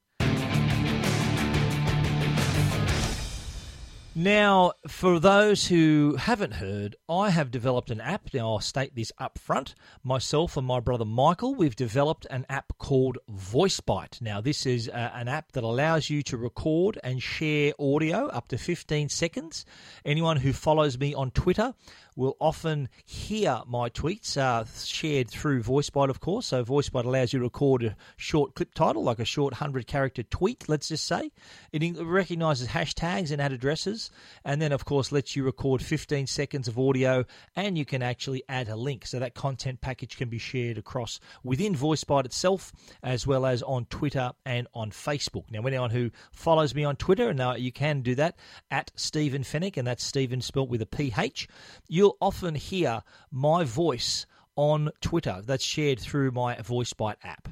Now, 4.13 4.73
for 4.89 5.21
those 5.21 5.67
who 5.67 6.17
haven't 6.19 6.55
heard, 6.55 6.97
I 7.07 7.29
have 7.29 7.49
developed 7.49 7.91
an 7.91 8.01
app. 8.01 8.33
Now, 8.33 8.51
I'll 8.51 8.59
state 8.59 8.93
this 8.93 9.09
up 9.17 9.39
front. 9.39 9.73
Myself 10.03 10.57
and 10.57 10.67
my 10.67 10.81
brother 10.81 11.05
Michael, 11.05 11.55
we've 11.55 11.77
developed 11.77 12.27
an 12.29 12.45
app 12.49 12.77
called 12.77 13.19
VoiceBite. 13.31 14.21
Now, 14.21 14.41
this 14.41 14.65
is 14.65 14.89
uh, 14.89 15.11
an 15.13 15.29
app 15.29 15.53
that 15.53 15.63
allows 15.63 16.09
you 16.09 16.23
to 16.23 16.35
record 16.35 16.99
and 17.05 17.23
share 17.23 17.71
audio 17.79 18.27
up 18.27 18.49
to 18.49 18.57
15 18.57 19.07
seconds. 19.07 19.63
Anyone 20.03 20.35
who 20.35 20.51
follows 20.51 20.99
me 20.99 21.13
on 21.13 21.31
Twitter 21.31 21.73
will 22.21 22.37
often 22.39 22.87
hear 23.03 23.61
my 23.67 23.89
tweets 23.89 24.37
uh, 24.37 24.63
shared 24.85 25.29
through 25.29 25.63
VoiceBite, 25.63 26.09
of 26.09 26.19
course. 26.19 26.45
So 26.45 26.63
VoiceBite 26.63 27.03
allows 27.03 27.33
you 27.33 27.39
to 27.39 27.45
record 27.45 27.83
a 27.83 27.95
short 28.15 28.53
clip 28.53 28.73
title, 28.75 29.03
like 29.03 29.17
a 29.17 29.25
short 29.25 29.53
100 29.53 29.87
character 29.87 30.21
tweet, 30.21 30.69
let's 30.69 30.89
just 30.89 31.07
say. 31.07 31.31
It 31.71 31.97
recognizes 31.99 32.67
hashtags 32.67 33.31
and 33.31 33.41
ad 33.41 33.51
addresses, 33.51 34.11
and 34.45 34.61
then, 34.61 34.71
of 34.71 34.85
course, 34.85 35.11
lets 35.11 35.35
you 35.35 35.43
record 35.43 35.81
15 35.81 36.27
seconds 36.27 36.67
of 36.67 36.77
audio, 36.77 37.25
and 37.55 37.75
you 37.75 37.85
can 37.85 38.03
actually 38.03 38.43
add 38.47 38.69
a 38.69 38.75
link. 38.75 39.07
So 39.07 39.17
that 39.17 39.33
content 39.33 39.81
package 39.81 40.15
can 40.15 40.29
be 40.29 40.37
shared 40.37 40.77
across 40.77 41.19
within 41.43 41.73
VoiceBite 41.73 42.25
itself, 42.25 42.71
as 43.01 43.25
well 43.25 43.47
as 43.47 43.63
on 43.63 43.85
Twitter 43.85 44.31
and 44.45 44.67
on 44.75 44.91
Facebook. 44.91 45.49
Now, 45.49 45.61
anyone 45.61 45.89
who 45.89 46.11
follows 46.31 46.75
me 46.75 46.83
on 46.83 46.97
Twitter, 46.97 47.29
and 47.29 47.41
uh, 47.41 47.55
you 47.57 47.71
can 47.71 48.01
do 48.01 48.13
that 48.15 48.35
at 48.69 48.91
Stephen 48.95 49.41
Fenech, 49.41 49.77
and 49.77 49.87
that's 49.87 50.03
Stephen 50.03 50.41
spelt 50.41 50.69
with 50.69 50.83
a 50.83 50.85
PH, 50.85 51.47
you'll 51.87 52.10
often 52.19 52.55
hear 52.55 53.03
my 53.31 53.63
voice 53.63 54.25
on 54.55 54.89
Twitter 55.01 55.41
that's 55.45 55.63
shared 55.63 55.99
through 55.99 56.31
my 56.31 56.55
VoiceBite 56.55 57.15
app. 57.23 57.49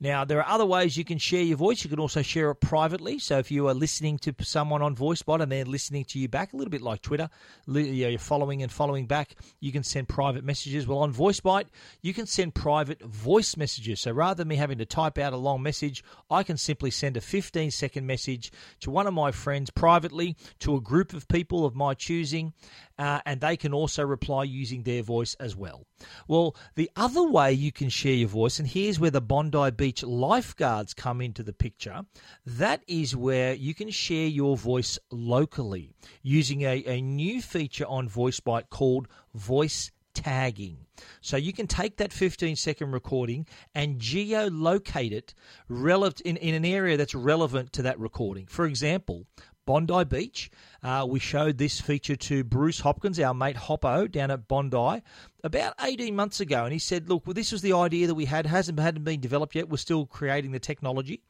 Now, 0.00 0.24
there 0.24 0.38
are 0.38 0.48
other 0.48 0.66
ways 0.66 0.96
you 0.96 1.04
can 1.04 1.18
share 1.18 1.42
your 1.42 1.56
voice. 1.56 1.84
You 1.84 1.90
can 1.90 2.00
also 2.00 2.22
share 2.22 2.50
it 2.50 2.56
privately. 2.56 3.18
So, 3.18 3.38
if 3.38 3.50
you 3.50 3.68
are 3.68 3.74
listening 3.74 4.18
to 4.20 4.34
someone 4.40 4.82
on 4.82 4.96
VoiceBite 4.96 5.42
and 5.42 5.52
they're 5.52 5.64
listening 5.64 6.04
to 6.06 6.18
you 6.18 6.28
back, 6.28 6.52
a 6.52 6.56
little 6.56 6.70
bit 6.70 6.82
like 6.82 7.02
Twitter, 7.02 7.28
you're 7.66 8.18
following 8.18 8.62
and 8.62 8.72
following 8.72 9.06
back, 9.06 9.36
you 9.60 9.72
can 9.72 9.82
send 9.82 10.08
private 10.08 10.42
messages. 10.42 10.86
Well, 10.86 10.98
on 10.98 11.12
VoiceBite, 11.12 11.66
you 12.02 12.14
can 12.14 12.26
send 12.26 12.54
private 12.54 13.02
voice 13.02 13.56
messages. 13.56 14.00
So, 14.00 14.12
rather 14.12 14.38
than 14.38 14.48
me 14.48 14.56
having 14.56 14.78
to 14.78 14.86
type 14.86 15.18
out 15.18 15.32
a 15.32 15.36
long 15.36 15.62
message, 15.62 16.02
I 16.30 16.42
can 16.42 16.56
simply 16.56 16.90
send 16.90 17.16
a 17.16 17.20
15 17.20 17.70
second 17.70 18.06
message 18.06 18.52
to 18.80 18.90
one 18.90 19.06
of 19.06 19.14
my 19.14 19.32
friends 19.32 19.70
privately, 19.70 20.36
to 20.60 20.76
a 20.76 20.80
group 20.80 21.12
of 21.12 21.28
people 21.28 21.64
of 21.64 21.74
my 21.74 21.94
choosing, 21.94 22.54
uh, 23.00 23.18
and 23.24 23.40
they 23.40 23.56
can 23.56 23.72
also 23.72 24.04
reply 24.04 24.44
using 24.44 24.82
their 24.82 25.02
voice 25.02 25.34
as 25.40 25.56
well. 25.56 25.86
Well, 26.28 26.54
the 26.74 26.90
other 26.94 27.22
way 27.22 27.50
you 27.50 27.72
can 27.72 27.88
share 27.88 28.12
your 28.12 28.28
voice, 28.28 28.58
and 28.58 28.68
here's 28.68 29.00
where 29.00 29.10
the 29.10 29.22
Bondi 29.22 29.70
Beach 29.70 30.02
lifeguards 30.02 30.92
come 30.92 31.22
into 31.22 31.42
the 31.42 31.54
picture, 31.54 32.02
that 32.44 32.82
is 32.86 33.16
where 33.16 33.54
you 33.54 33.72
can 33.72 33.88
share 33.88 34.26
your 34.26 34.54
voice 34.54 34.98
locally 35.10 35.94
using 36.22 36.60
a, 36.60 36.84
a 36.84 37.00
new 37.00 37.40
feature 37.40 37.86
on 37.86 38.06
VoiceBite 38.06 38.68
called 38.68 39.08
voice 39.32 39.90
tagging. 40.12 40.76
So 41.22 41.38
you 41.38 41.54
can 41.54 41.66
take 41.66 41.96
that 41.96 42.12
15 42.12 42.56
second 42.56 42.92
recording 42.92 43.46
and 43.74 43.98
geolocate 43.98 45.12
it 45.12 45.32
relevant 45.68 46.20
in, 46.20 46.36
in 46.36 46.54
an 46.54 46.66
area 46.66 46.98
that's 46.98 47.14
relevant 47.14 47.72
to 47.74 47.82
that 47.82 47.98
recording. 47.98 48.46
For 48.46 48.66
example, 48.66 49.24
Bondi 49.70 50.02
Beach. 50.02 50.50
Uh, 50.82 51.06
we 51.08 51.20
showed 51.20 51.56
this 51.56 51.80
feature 51.80 52.16
to 52.16 52.42
Bruce 52.42 52.80
Hopkins, 52.80 53.20
our 53.20 53.32
mate 53.32 53.54
Hoppo, 53.54 54.10
down 54.10 54.32
at 54.32 54.48
Bondi 54.48 55.00
about 55.44 55.74
18 55.80 56.16
months 56.16 56.40
ago. 56.40 56.64
And 56.64 56.72
he 56.72 56.80
said, 56.80 57.08
Look, 57.08 57.24
well, 57.24 57.34
this 57.34 57.52
was 57.52 57.62
the 57.62 57.74
idea 57.74 58.08
that 58.08 58.16
we 58.16 58.24
had, 58.24 58.46
hasn't 58.46 58.80
hadn't 58.80 59.04
been 59.04 59.20
developed 59.20 59.54
yet. 59.54 59.68
We're 59.68 59.76
still 59.76 60.06
creating 60.06 60.50
the 60.50 60.58
technology. 60.58 61.22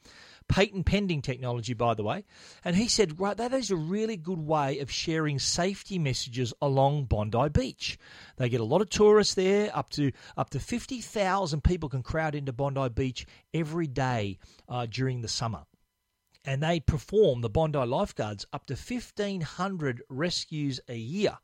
Patent 0.48 0.86
pending 0.86 1.20
technology, 1.20 1.74
by 1.74 1.92
the 1.92 2.02
way. 2.02 2.24
And 2.64 2.76
he 2.76 2.88
said, 2.88 3.20
right, 3.20 3.36
that 3.36 3.52
is 3.52 3.70
a 3.70 3.76
really 3.76 4.16
good 4.16 4.40
way 4.40 4.78
of 4.78 4.90
sharing 4.90 5.38
safety 5.38 5.98
messages 5.98 6.54
along 6.62 7.04
Bondi 7.04 7.50
Beach. 7.50 7.98
They 8.38 8.48
get 8.48 8.62
a 8.62 8.64
lot 8.64 8.80
of 8.80 8.88
tourists 8.88 9.34
there, 9.34 9.70
up 9.76 9.90
to 9.90 10.12
up 10.38 10.48
to 10.50 10.60
50,000 10.60 11.62
people 11.62 11.90
can 11.90 12.02
crowd 12.02 12.34
into 12.34 12.54
Bondi 12.54 12.88
Beach 12.88 13.26
every 13.52 13.86
day 13.86 14.38
uh, 14.66 14.86
during 14.86 15.20
the 15.20 15.28
summer 15.28 15.66
and 16.50 16.64
they 16.64 16.80
perform 16.80 17.42
the 17.42 17.48
Bondi 17.48 17.78
lifeguards 17.78 18.44
up 18.52 18.66
to 18.66 18.74
1,500 18.74 20.02
rescues 20.08 20.80
a 20.88 20.96
year. 20.96 21.38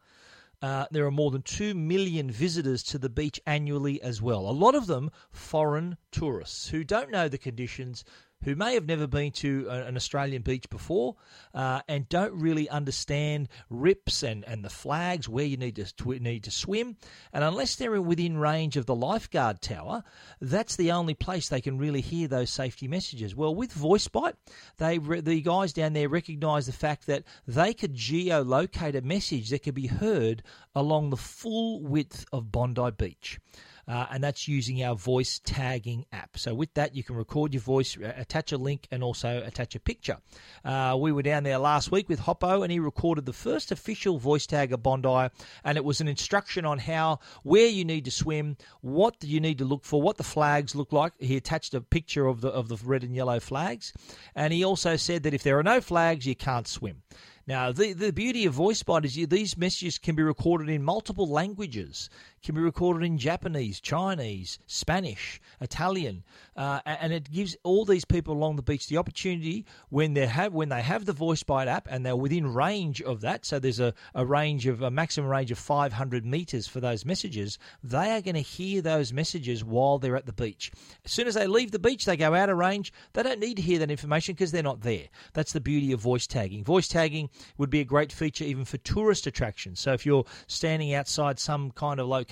Uh, 0.60 0.86
there 0.90 1.06
are 1.06 1.12
more 1.12 1.30
than 1.30 1.42
2 1.42 1.75
million 1.75 2.28
visitors 2.28 2.82
to 2.82 2.98
the 2.98 3.08
beach 3.08 3.40
annually 3.46 4.02
as 4.02 4.20
well. 4.20 4.40
A 4.40 4.50
lot 4.50 4.75
of 4.75 4.88
them 4.88 5.12
foreign 5.30 5.96
tourists 6.10 6.70
who 6.70 6.82
don't 6.82 7.12
know 7.12 7.28
the 7.28 7.38
conditions, 7.38 8.04
who 8.46 8.54
may 8.54 8.74
have 8.74 8.86
never 8.86 9.08
been 9.08 9.32
to 9.32 9.68
an 9.68 9.96
Australian 9.96 10.40
beach 10.40 10.70
before 10.70 11.16
uh, 11.52 11.80
and 11.88 12.08
don't 12.08 12.32
really 12.32 12.68
understand 12.68 13.48
rips 13.68 14.22
and, 14.22 14.44
and 14.44 14.64
the 14.64 14.70
flags 14.70 15.28
where 15.28 15.44
you 15.44 15.56
need 15.56 15.74
to 15.74 15.84
tw- 15.96 16.22
need 16.22 16.44
to 16.44 16.50
swim. 16.52 16.96
And 17.32 17.42
unless 17.42 17.74
they're 17.74 18.00
within 18.00 18.38
range 18.38 18.76
of 18.76 18.86
the 18.86 18.94
lifeguard 18.94 19.60
tower, 19.60 20.04
that's 20.40 20.76
the 20.76 20.92
only 20.92 21.14
place 21.14 21.48
they 21.48 21.60
can 21.60 21.76
really 21.76 22.00
hear 22.00 22.28
those 22.28 22.50
safety 22.50 22.86
messages. 22.86 23.34
Well, 23.34 23.52
with 23.52 23.74
VoiceBite, 23.74 24.34
they 24.78 24.98
the 24.98 25.40
guys 25.40 25.72
down 25.72 25.92
there 25.92 26.08
recognise 26.08 26.66
the 26.66 26.72
fact 26.72 27.06
that 27.08 27.24
they 27.48 27.74
could 27.74 27.96
geolocate 27.96 28.94
a 28.94 29.00
message 29.02 29.50
that 29.50 29.64
could 29.64 29.74
be 29.74 29.88
heard 29.88 30.44
along 30.72 31.10
the 31.10 31.16
full 31.16 31.82
width 31.82 32.24
of 32.32 32.52
Bondi 32.52 32.92
Beach 32.96 33.40
uh, 33.88 34.06
and 34.10 34.22
that's 34.22 34.48
using 34.48 34.82
our 34.82 34.94
voice 34.94 35.40
tagging 35.44 36.06
app. 36.12 36.38
So 36.38 36.54
with 36.54 36.74
that, 36.74 36.94
you 36.94 37.04
can 37.04 37.16
record 37.16 37.54
your 37.54 37.60
voice, 37.60 37.96
uh, 37.96 38.12
attach 38.16 38.52
a 38.52 38.58
link, 38.58 38.88
and 38.90 39.02
also 39.02 39.42
attach 39.44 39.74
a 39.74 39.80
picture. 39.80 40.18
Uh, 40.64 40.96
we 40.98 41.12
were 41.12 41.22
down 41.22 41.44
there 41.44 41.58
last 41.58 41.92
week 41.92 42.08
with 42.08 42.20
Hoppo, 42.20 42.62
and 42.62 42.72
he 42.72 42.78
recorded 42.78 43.26
the 43.26 43.32
first 43.32 43.70
official 43.72 44.18
voice 44.18 44.46
tag 44.46 44.72
of 44.72 44.82
Bondi, 44.82 45.30
and 45.64 45.76
it 45.76 45.84
was 45.84 46.00
an 46.00 46.08
instruction 46.08 46.64
on 46.64 46.78
how, 46.78 47.20
where 47.42 47.68
you 47.68 47.84
need 47.84 48.04
to 48.06 48.10
swim, 48.10 48.56
what 48.80 49.16
you 49.22 49.40
need 49.40 49.58
to 49.58 49.64
look 49.64 49.84
for, 49.84 50.02
what 50.02 50.16
the 50.16 50.24
flags 50.24 50.74
look 50.74 50.92
like. 50.92 51.12
He 51.18 51.36
attached 51.36 51.74
a 51.74 51.80
picture 51.80 52.26
of 52.26 52.40
the 52.40 52.48
of 52.48 52.68
the 52.68 52.76
red 52.84 53.04
and 53.04 53.14
yellow 53.14 53.40
flags, 53.40 53.92
and 54.34 54.52
he 54.52 54.64
also 54.64 54.96
said 54.96 55.22
that 55.22 55.34
if 55.34 55.42
there 55.42 55.58
are 55.58 55.62
no 55.62 55.80
flags, 55.80 56.26
you 56.26 56.34
can't 56.34 56.66
swim. 56.66 57.02
Now, 57.48 57.70
the, 57.70 57.92
the 57.92 58.12
beauty 58.12 58.44
of 58.46 58.56
VoiceBite 58.56 59.04
is 59.04 59.16
you, 59.16 59.28
these 59.28 59.56
messages 59.56 59.98
can 59.98 60.16
be 60.16 60.22
recorded 60.24 60.68
in 60.68 60.82
multiple 60.82 61.28
languages 61.28 62.10
can 62.42 62.54
be 62.54 62.60
recorded 62.60 63.04
in 63.04 63.18
Japanese, 63.18 63.80
Chinese, 63.80 64.58
Spanish, 64.66 65.40
Italian, 65.60 66.22
uh, 66.56 66.80
and 66.84 67.12
it 67.12 67.30
gives 67.30 67.56
all 67.64 67.84
these 67.84 68.04
people 68.04 68.34
along 68.34 68.56
the 68.56 68.62
beach 68.62 68.86
the 68.88 68.96
opportunity 68.96 69.64
when 69.88 70.14
they 70.14 70.26
have 70.26 70.52
when 70.52 70.68
they 70.68 70.82
have 70.82 71.04
the 71.04 71.14
VoiceBite 71.14 71.66
app 71.66 71.88
and 71.90 72.04
they're 72.04 72.16
within 72.16 72.52
range 72.52 73.02
of 73.02 73.20
that. 73.22 73.44
So 73.44 73.58
there's 73.58 73.80
a, 73.80 73.94
a 74.14 74.24
range 74.24 74.66
of 74.66 74.82
a 74.82 74.90
maximum 74.90 75.30
range 75.30 75.50
of 75.50 75.58
500 75.58 76.24
meters 76.24 76.66
for 76.66 76.80
those 76.80 77.04
messages. 77.04 77.58
They 77.82 78.12
are 78.12 78.20
going 78.20 78.34
to 78.34 78.40
hear 78.40 78.80
those 78.80 79.12
messages 79.12 79.64
while 79.64 79.98
they're 79.98 80.16
at 80.16 80.26
the 80.26 80.32
beach. 80.32 80.70
As 81.04 81.12
soon 81.12 81.26
as 81.26 81.34
they 81.34 81.46
leave 81.46 81.72
the 81.72 81.78
beach, 81.78 82.04
they 82.04 82.16
go 82.16 82.34
out 82.34 82.48
of 82.48 82.58
range. 82.58 82.92
They 83.12 83.22
don't 83.22 83.40
need 83.40 83.56
to 83.56 83.62
hear 83.62 83.78
that 83.80 83.90
information 83.90 84.34
because 84.34 84.52
they're 84.52 84.62
not 84.62 84.82
there. 84.82 85.08
That's 85.32 85.52
the 85.52 85.60
beauty 85.60 85.92
of 85.92 86.00
voice 86.00 86.26
tagging. 86.26 86.64
Voice 86.64 86.88
tagging 86.88 87.28
would 87.58 87.70
be 87.70 87.80
a 87.80 87.84
great 87.84 88.12
feature 88.12 88.44
even 88.44 88.64
for 88.64 88.78
tourist 88.78 89.26
attractions. 89.26 89.80
So 89.80 89.92
if 89.92 90.06
you're 90.06 90.24
standing 90.46 90.94
outside 90.94 91.38
some 91.38 91.70
kind 91.72 91.98
of 91.98 92.06
location 92.06 92.25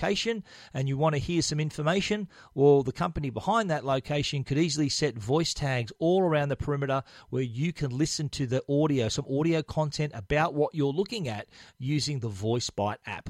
and 0.73 0.87
you 0.87 0.97
want 0.97 1.13
to 1.15 1.19
hear 1.19 1.41
some 1.41 1.59
information, 1.59 2.27
well, 2.53 2.83
the 2.83 2.91
company 2.91 3.29
behind 3.29 3.69
that 3.69 3.85
location 3.85 4.43
could 4.43 4.57
easily 4.57 4.89
set 4.89 5.17
voice 5.17 5.53
tags 5.53 5.91
all 5.99 6.21
around 6.21 6.49
the 6.49 6.55
perimeter 6.55 7.03
where 7.29 7.43
you 7.43 7.73
can 7.73 7.89
listen 7.89 8.29
to 8.29 8.45
the 8.45 8.63
audio, 8.69 9.09
some 9.09 9.25
audio 9.29 9.61
content 9.61 10.11
about 10.15 10.53
what 10.53 10.75
you're 10.75 10.93
looking 10.93 11.27
at 11.27 11.47
using 11.77 12.19
the 12.19 12.29
VoiceBite 12.29 12.97
app. 13.05 13.29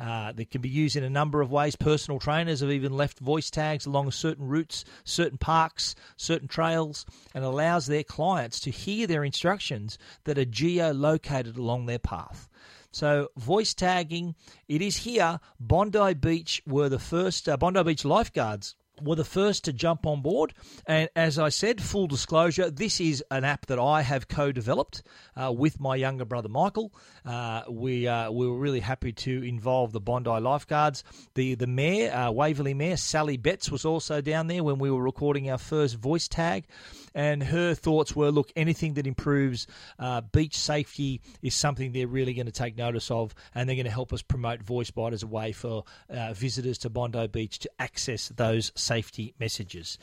Uh, 0.00 0.32
that 0.32 0.50
can 0.50 0.60
be 0.60 0.68
used 0.68 0.96
in 0.96 1.04
a 1.04 1.10
number 1.10 1.40
of 1.40 1.50
ways. 1.50 1.76
Personal 1.76 2.18
trainers 2.18 2.60
have 2.60 2.70
even 2.70 2.92
left 2.92 3.18
voice 3.18 3.50
tags 3.50 3.86
along 3.86 4.10
certain 4.10 4.48
routes, 4.48 4.84
certain 5.04 5.38
parks, 5.38 5.94
certain 6.16 6.48
trails, 6.48 7.06
and 7.34 7.44
allows 7.44 7.86
their 7.86 8.02
clients 8.02 8.60
to 8.60 8.70
hear 8.70 9.06
their 9.06 9.24
instructions 9.24 9.98
that 10.24 10.38
are 10.38 10.44
geo-located 10.44 11.56
along 11.56 11.86
their 11.86 11.98
path. 11.98 12.48
So 12.94 13.30
voice 13.36 13.74
tagging, 13.74 14.36
it 14.68 14.80
is 14.80 14.98
here. 14.98 15.40
Bondi 15.58 16.14
Beach 16.14 16.62
were 16.64 16.88
the 16.88 17.00
first. 17.00 17.48
Uh, 17.48 17.56
Bondi 17.56 17.82
Beach 17.82 18.04
lifeguards 18.04 18.76
were 19.02 19.16
the 19.16 19.24
first 19.24 19.64
to 19.64 19.72
jump 19.72 20.06
on 20.06 20.22
board. 20.22 20.54
And 20.86 21.08
as 21.16 21.36
I 21.36 21.48
said, 21.48 21.82
full 21.82 22.06
disclosure, 22.06 22.70
this 22.70 23.00
is 23.00 23.24
an 23.32 23.44
app 23.44 23.66
that 23.66 23.80
I 23.80 24.02
have 24.02 24.28
co-developed 24.28 25.02
uh, 25.34 25.50
with 25.50 25.80
my 25.80 25.96
younger 25.96 26.24
brother 26.24 26.48
Michael. 26.48 26.92
Uh, 27.24 27.62
we 27.68 28.06
uh, 28.06 28.30
we 28.30 28.46
were 28.46 28.58
really 28.58 28.80
happy 28.80 29.12
to 29.12 29.42
involve 29.42 29.90
the 29.90 30.00
Bondi 30.00 30.30
lifeguards. 30.30 31.02
The 31.34 31.56
the 31.56 31.66
mayor, 31.66 32.14
uh, 32.14 32.30
Waverley 32.30 32.74
Mayor 32.74 32.96
Sally 32.96 33.36
Betts, 33.36 33.72
was 33.72 33.84
also 33.84 34.20
down 34.20 34.46
there 34.46 34.62
when 34.62 34.78
we 34.78 34.90
were 34.90 35.02
recording 35.02 35.50
our 35.50 35.58
first 35.58 35.96
voice 35.96 36.28
tag, 36.28 36.66
and 37.14 37.42
her 37.42 37.74
thoughts 37.74 38.16
were, 38.16 38.30
look, 38.30 38.50
anything 38.56 38.94
that 38.94 39.06
improves 39.06 39.66
uh, 39.98 40.20
beach 40.20 40.58
safety 40.58 41.20
is 41.42 41.54
something 41.54 41.92
they're 41.92 42.08
really 42.08 42.34
going 42.34 42.46
to 42.46 42.52
take 42.52 42.76
notice 42.76 43.10
of, 43.10 43.34
and 43.54 43.68
they're 43.68 43.76
going 43.76 43.84
to 43.84 43.90
help 43.90 44.12
us 44.12 44.22
promote 44.22 44.64
VoiceBite 44.64 45.12
as 45.12 45.22
a 45.22 45.26
way 45.26 45.52
for 45.52 45.84
uh, 46.10 46.32
visitors 46.32 46.78
to 46.78 46.90
Bondi 46.90 47.26
Beach 47.28 47.58
to 47.60 47.70
access 47.78 48.28
those 48.28 48.72
safety 48.74 49.34
messages. 49.38 49.98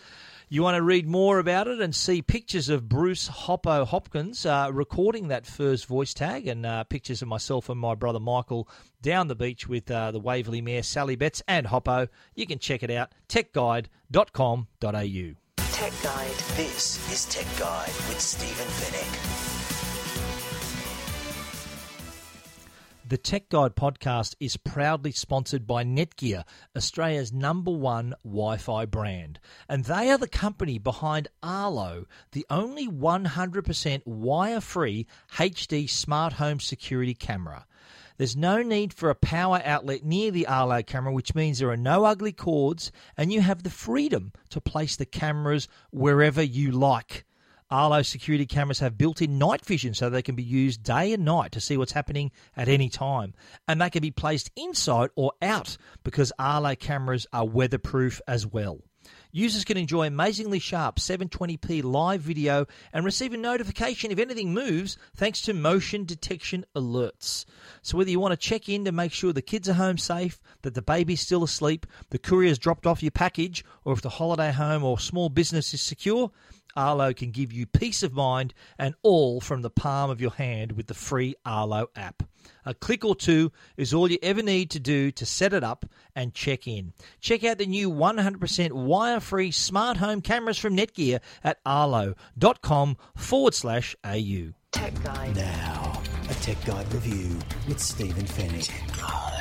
You 0.49 0.63
want 0.63 0.75
to 0.75 0.81
read 0.81 1.07
more 1.07 1.39
about 1.39 1.67
it 1.67 1.79
and 1.79 1.95
see 1.95 2.21
pictures 2.21 2.67
of 2.67 2.89
Bruce 2.89 3.29
Hoppo 3.29 3.85
Hopkins 3.85 4.45
uh, 4.45 4.69
recording 4.73 5.29
that 5.29 5.45
first 5.45 5.85
voice 5.85 6.13
tag 6.13 6.47
and 6.47 6.65
uh, 6.65 6.83
pictures 6.83 7.21
of 7.21 7.29
myself 7.29 7.69
and 7.69 7.79
my 7.79 7.95
brother 7.95 8.19
Michael 8.19 8.67
down 9.01 9.29
the 9.29 9.35
beach 9.35 9.67
with 9.67 9.89
uh, 9.89 10.11
the 10.11 10.19
Waverley 10.19 10.61
Mayor 10.61 10.83
Sally 10.83 11.15
Betts 11.15 11.41
and 11.47 11.67
Hoppo. 11.67 12.09
You 12.35 12.45
can 12.45 12.59
check 12.59 12.83
it 12.83 12.91
out, 12.91 13.13
techguide.com.au. 13.29 15.35
Tech 15.81 16.03
Guide. 16.03 16.35
This 16.57 17.11
is 17.11 17.25
Tech 17.25 17.47
Guide 17.57 17.87
with 18.07 18.21
Stephen 18.21 18.67
Fenech. 18.67 19.41
The 23.09 23.17
Tech 23.17 23.49
Guide 23.49 23.75
podcast 23.75 24.35
is 24.39 24.57
proudly 24.57 25.11
sponsored 25.11 25.65
by 25.65 25.83
Netgear, 25.83 26.43
Australia's 26.77 27.33
number 27.33 27.71
one 27.71 28.13
Wi 28.23 28.57
Fi 28.57 28.85
brand. 28.85 29.39
And 29.67 29.85
they 29.85 30.11
are 30.11 30.19
the 30.19 30.27
company 30.27 30.77
behind 30.77 31.29
Arlo, 31.41 32.05
the 32.33 32.45
only 32.51 32.87
100% 32.87 34.05
wire 34.05 34.61
free 34.61 35.07
HD 35.33 35.89
smart 35.89 36.33
home 36.33 36.59
security 36.59 37.15
camera. 37.15 37.65
There's 38.17 38.35
no 38.35 38.61
need 38.61 38.93
for 38.93 39.09
a 39.09 39.15
power 39.15 39.61
outlet 39.63 40.03
near 40.03 40.31
the 40.31 40.47
Arlo 40.47 40.83
camera, 40.83 41.13
which 41.13 41.35
means 41.35 41.59
there 41.59 41.69
are 41.71 41.77
no 41.77 42.05
ugly 42.05 42.31
cords 42.31 42.91
and 43.17 43.31
you 43.31 43.41
have 43.41 43.63
the 43.63 43.69
freedom 43.69 44.31
to 44.49 44.61
place 44.61 44.95
the 44.95 45.05
cameras 45.05 45.67
wherever 45.91 46.41
you 46.41 46.71
like. 46.71 47.25
Arlo 47.71 48.01
security 48.01 48.45
cameras 48.45 48.79
have 48.79 48.97
built 48.97 49.21
in 49.21 49.37
night 49.39 49.65
vision 49.65 49.93
so 49.93 50.09
they 50.09 50.21
can 50.21 50.35
be 50.35 50.43
used 50.43 50.83
day 50.83 51.13
and 51.13 51.23
night 51.23 51.53
to 51.53 51.61
see 51.61 51.77
what's 51.77 51.93
happening 51.93 52.31
at 52.57 52.67
any 52.67 52.89
time. 52.89 53.33
And 53.67 53.81
they 53.81 53.89
can 53.89 54.01
be 54.01 54.11
placed 54.11 54.51
inside 54.57 55.09
or 55.15 55.31
out 55.41 55.77
because 56.03 56.33
Arlo 56.37 56.75
cameras 56.75 57.25
are 57.31 57.45
weatherproof 57.45 58.19
as 58.27 58.45
well. 58.45 58.81
Users 59.33 59.63
can 59.63 59.77
enjoy 59.77 60.07
amazingly 60.07 60.59
sharp 60.59 60.97
720p 60.97 61.83
live 61.83 62.19
video 62.19 62.65
and 62.91 63.05
receive 63.05 63.33
a 63.33 63.37
notification 63.37 64.11
if 64.11 64.19
anything 64.19 64.53
moves 64.53 64.97
thanks 65.15 65.41
to 65.43 65.53
motion 65.53 66.03
detection 66.03 66.65
alerts. 66.75 67.45
So, 67.81 67.97
whether 67.97 68.09
you 68.09 68.19
want 68.19 68.33
to 68.33 68.37
check 68.37 68.67
in 68.67 68.83
to 68.83 68.91
make 68.91 69.13
sure 69.13 69.31
the 69.31 69.41
kids 69.41 69.69
are 69.69 69.73
home 69.73 69.97
safe, 69.97 70.41
that 70.63 70.73
the 70.73 70.81
baby's 70.81 71.21
still 71.21 71.43
asleep, 71.43 71.85
the 72.09 72.19
courier's 72.19 72.59
dropped 72.59 72.85
off 72.85 73.01
your 73.01 73.11
package, 73.11 73.63
or 73.85 73.93
if 73.93 74.01
the 74.01 74.09
holiday 74.09 74.51
home 74.51 74.83
or 74.83 74.99
small 74.99 75.29
business 75.29 75.73
is 75.73 75.81
secure, 75.81 76.29
Arlo 76.75 77.13
can 77.13 77.31
give 77.31 77.51
you 77.51 77.65
peace 77.65 78.03
of 78.03 78.13
mind 78.13 78.53
and 78.77 78.95
all 79.01 79.41
from 79.41 79.61
the 79.61 79.69
palm 79.69 80.09
of 80.09 80.21
your 80.21 80.31
hand 80.31 80.73
with 80.73 80.87
the 80.87 80.93
free 80.93 81.35
Arlo 81.45 81.89
app. 81.95 82.23
A 82.65 82.73
click 82.73 83.03
or 83.03 83.15
two 83.15 83.51
is 83.77 83.93
all 83.93 84.09
you 84.09 84.17
ever 84.21 84.41
need 84.41 84.69
to 84.71 84.79
do 84.79 85.11
to 85.11 85.25
set 85.25 85.53
it 85.53 85.63
up 85.63 85.85
and 86.15 86.33
check 86.33 86.67
in. 86.67 86.93
Check 87.19 87.43
out 87.43 87.57
the 87.57 87.65
new 87.65 87.89
100% 87.91 88.71
wire 88.71 89.19
free 89.19 89.51
smart 89.51 89.97
home 89.97 90.21
cameras 90.21 90.57
from 90.57 90.75
Netgear 90.75 91.19
at 91.43 91.59
arlo.com 91.65 92.97
forward 93.15 93.53
slash 93.53 93.95
au. 94.03 94.53
Tech 94.71 95.03
Guide. 95.03 95.35
Now, 95.35 96.01
a 96.29 96.33
Tech 96.35 96.63
Guide 96.65 96.91
review 96.93 97.37
with 97.67 97.79
Stephen 97.79 98.25
Fenech. 98.25 99.40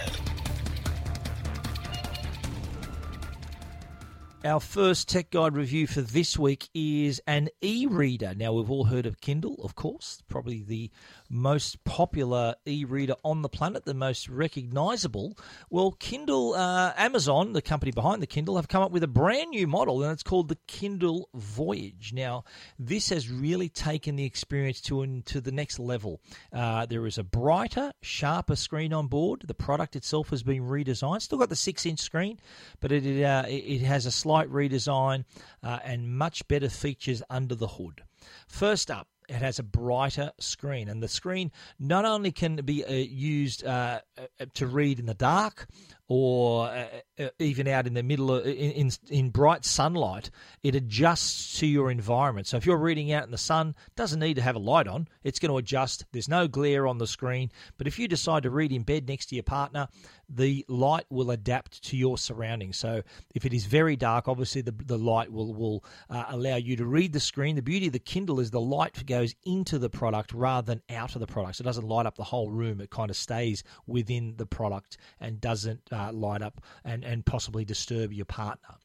Our 4.42 4.58
first 4.58 5.06
tech 5.06 5.30
guide 5.30 5.54
review 5.54 5.86
for 5.86 6.00
this 6.00 6.38
week 6.38 6.70
is 6.72 7.20
an 7.26 7.50
e 7.60 7.86
reader. 7.86 8.32
Now, 8.34 8.54
we've 8.54 8.70
all 8.70 8.84
heard 8.84 9.04
of 9.04 9.20
Kindle, 9.20 9.56
of 9.62 9.74
course, 9.74 10.22
probably 10.30 10.62
the 10.62 10.90
most 11.30 11.82
popular 11.84 12.56
e 12.66 12.84
reader 12.84 13.14
on 13.24 13.42
the 13.42 13.48
planet, 13.48 13.84
the 13.84 13.94
most 13.94 14.28
recognizable. 14.28 15.38
Well, 15.70 15.92
Kindle, 15.92 16.54
uh, 16.54 16.92
Amazon, 16.96 17.52
the 17.52 17.62
company 17.62 17.92
behind 17.92 18.20
the 18.20 18.26
Kindle, 18.26 18.56
have 18.56 18.68
come 18.68 18.82
up 18.82 18.90
with 18.90 19.04
a 19.04 19.08
brand 19.08 19.50
new 19.50 19.66
model, 19.66 20.02
and 20.02 20.12
it's 20.12 20.24
called 20.24 20.48
the 20.48 20.58
Kindle 20.66 21.28
Voyage. 21.34 22.12
Now, 22.12 22.44
this 22.78 23.10
has 23.10 23.30
really 23.30 23.68
taken 23.68 24.16
the 24.16 24.24
experience 24.24 24.80
to, 24.82 25.22
to 25.22 25.40
the 25.40 25.52
next 25.52 25.78
level. 25.78 26.20
Uh, 26.52 26.86
there 26.86 27.06
is 27.06 27.16
a 27.16 27.24
brighter, 27.24 27.92
sharper 28.02 28.56
screen 28.56 28.92
on 28.92 29.06
board. 29.06 29.44
The 29.46 29.54
product 29.54 29.94
itself 29.94 30.30
has 30.30 30.42
been 30.42 30.64
redesigned, 30.64 31.22
still 31.22 31.38
got 31.38 31.48
the 31.48 31.56
six 31.56 31.86
inch 31.86 32.00
screen, 32.00 32.40
but 32.80 32.90
it, 32.90 33.22
uh, 33.22 33.44
it 33.46 33.82
has 33.82 34.04
a 34.04 34.10
slight 34.10 34.50
redesign 34.50 35.24
uh, 35.62 35.78
and 35.84 36.18
much 36.18 36.46
better 36.48 36.68
features 36.68 37.22
under 37.30 37.54
the 37.54 37.68
hood. 37.68 38.02
First 38.48 38.90
up, 38.90 39.08
it 39.30 39.42
has 39.42 39.58
a 39.58 39.62
brighter 39.62 40.32
screen, 40.38 40.88
and 40.88 41.02
the 41.02 41.08
screen 41.08 41.52
not 41.78 42.04
only 42.04 42.32
can 42.32 42.56
be 42.56 42.84
uh, 42.84 42.92
used 42.92 43.64
uh, 43.64 44.00
uh 44.18 44.44
to 44.54 44.66
read 44.66 44.98
in 44.98 45.06
the 45.06 45.14
dark 45.14 45.68
or 46.12 46.66
uh, 46.66 46.86
uh, 47.20 47.28
even 47.38 47.68
out 47.68 47.86
in 47.86 47.94
the 47.94 48.02
middle 48.02 48.32
of, 48.32 48.44
in, 48.44 48.72
in, 48.72 48.90
in 49.10 49.30
bright 49.30 49.64
sunlight, 49.64 50.28
it 50.64 50.74
adjusts 50.74 51.60
to 51.60 51.68
your 51.68 51.88
environment. 51.88 52.48
So 52.48 52.56
if 52.56 52.66
you're 52.66 52.78
reading 52.78 53.12
out 53.12 53.24
in 53.24 53.30
the 53.30 53.38
sun, 53.38 53.76
doesn't 53.94 54.18
need 54.18 54.34
to 54.34 54.42
have 54.42 54.56
a 54.56 54.58
light 54.58 54.88
on. 54.88 55.06
It's 55.22 55.38
going 55.38 55.52
to 55.52 55.58
adjust. 55.58 56.04
There's 56.10 56.28
no 56.28 56.48
glare 56.48 56.88
on 56.88 56.98
the 56.98 57.06
screen. 57.06 57.52
But 57.78 57.86
if 57.86 57.96
you 57.96 58.08
decide 58.08 58.42
to 58.42 58.50
read 58.50 58.72
in 58.72 58.82
bed 58.82 59.06
next 59.06 59.26
to 59.26 59.36
your 59.36 59.44
partner, 59.44 59.86
the 60.28 60.64
light 60.68 61.06
will 61.10 61.30
adapt 61.30 61.82
to 61.84 61.96
your 61.96 62.18
surroundings. 62.18 62.76
So 62.76 63.02
if 63.34 63.44
it 63.44 63.52
is 63.52 63.66
very 63.66 63.94
dark, 63.96 64.26
obviously 64.26 64.62
the, 64.62 64.72
the 64.72 64.98
light 64.98 65.30
will 65.30 65.54
will 65.54 65.84
uh, 66.08 66.24
allow 66.28 66.56
you 66.56 66.76
to 66.76 66.86
read 66.86 67.12
the 67.12 67.20
screen. 67.20 67.54
The 67.54 67.62
beauty 67.62 67.86
of 67.86 67.92
the 67.92 67.98
Kindle 68.00 68.40
is 68.40 68.50
the 68.50 68.60
light 68.60 69.06
goes 69.06 69.34
into 69.44 69.78
the 69.78 69.90
product 69.90 70.32
rather 70.32 70.66
than 70.66 70.82
out 70.90 71.14
of 71.14 71.20
the 71.20 71.26
product. 71.26 71.56
So 71.56 71.62
it 71.62 71.66
doesn't 71.66 71.86
light 71.86 72.06
up 72.06 72.16
the 72.16 72.24
whole 72.24 72.50
room. 72.50 72.80
It 72.80 72.90
kind 72.90 73.10
of 73.10 73.16
stays 73.16 73.62
within 73.86 74.34
the 74.36 74.46
product 74.46 74.96
and 75.20 75.40
doesn't 75.40 75.80
uh, 75.92 75.99
light 76.12 76.42
up 76.42 76.60
and, 76.84 77.04
and 77.04 77.26
possibly 77.26 77.64
disturb 77.64 78.12
your 78.12 78.24
partner. 78.24 78.76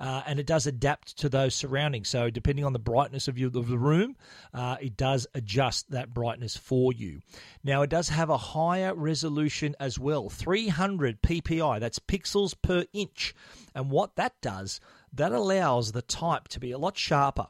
Uh, 0.00 0.22
and 0.26 0.38
it 0.38 0.46
does 0.46 0.66
adapt 0.66 1.18
to 1.18 1.28
those 1.28 1.54
surroundings. 1.54 2.08
So, 2.08 2.30
depending 2.30 2.64
on 2.64 2.72
the 2.72 2.78
brightness 2.78 3.26
of, 3.26 3.36
you, 3.36 3.46
of 3.48 3.68
the 3.68 3.78
room, 3.78 4.16
uh, 4.54 4.76
it 4.80 4.96
does 4.96 5.26
adjust 5.34 5.90
that 5.90 6.14
brightness 6.14 6.56
for 6.56 6.92
you. 6.92 7.20
Now, 7.64 7.82
it 7.82 7.90
does 7.90 8.08
have 8.08 8.30
a 8.30 8.36
higher 8.36 8.94
resolution 8.94 9.74
as 9.80 9.98
well 9.98 10.28
300 10.28 11.20
ppi, 11.20 11.80
that's 11.80 11.98
pixels 11.98 12.54
per 12.60 12.84
inch. 12.92 13.34
And 13.74 13.90
what 13.90 14.14
that 14.16 14.40
does, 14.40 14.80
that 15.12 15.32
allows 15.32 15.92
the 15.92 16.02
type 16.02 16.46
to 16.48 16.60
be 16.60 16.70
a 16.70 16.78
lot 16.78 16.96
sharper. 16.96 17.46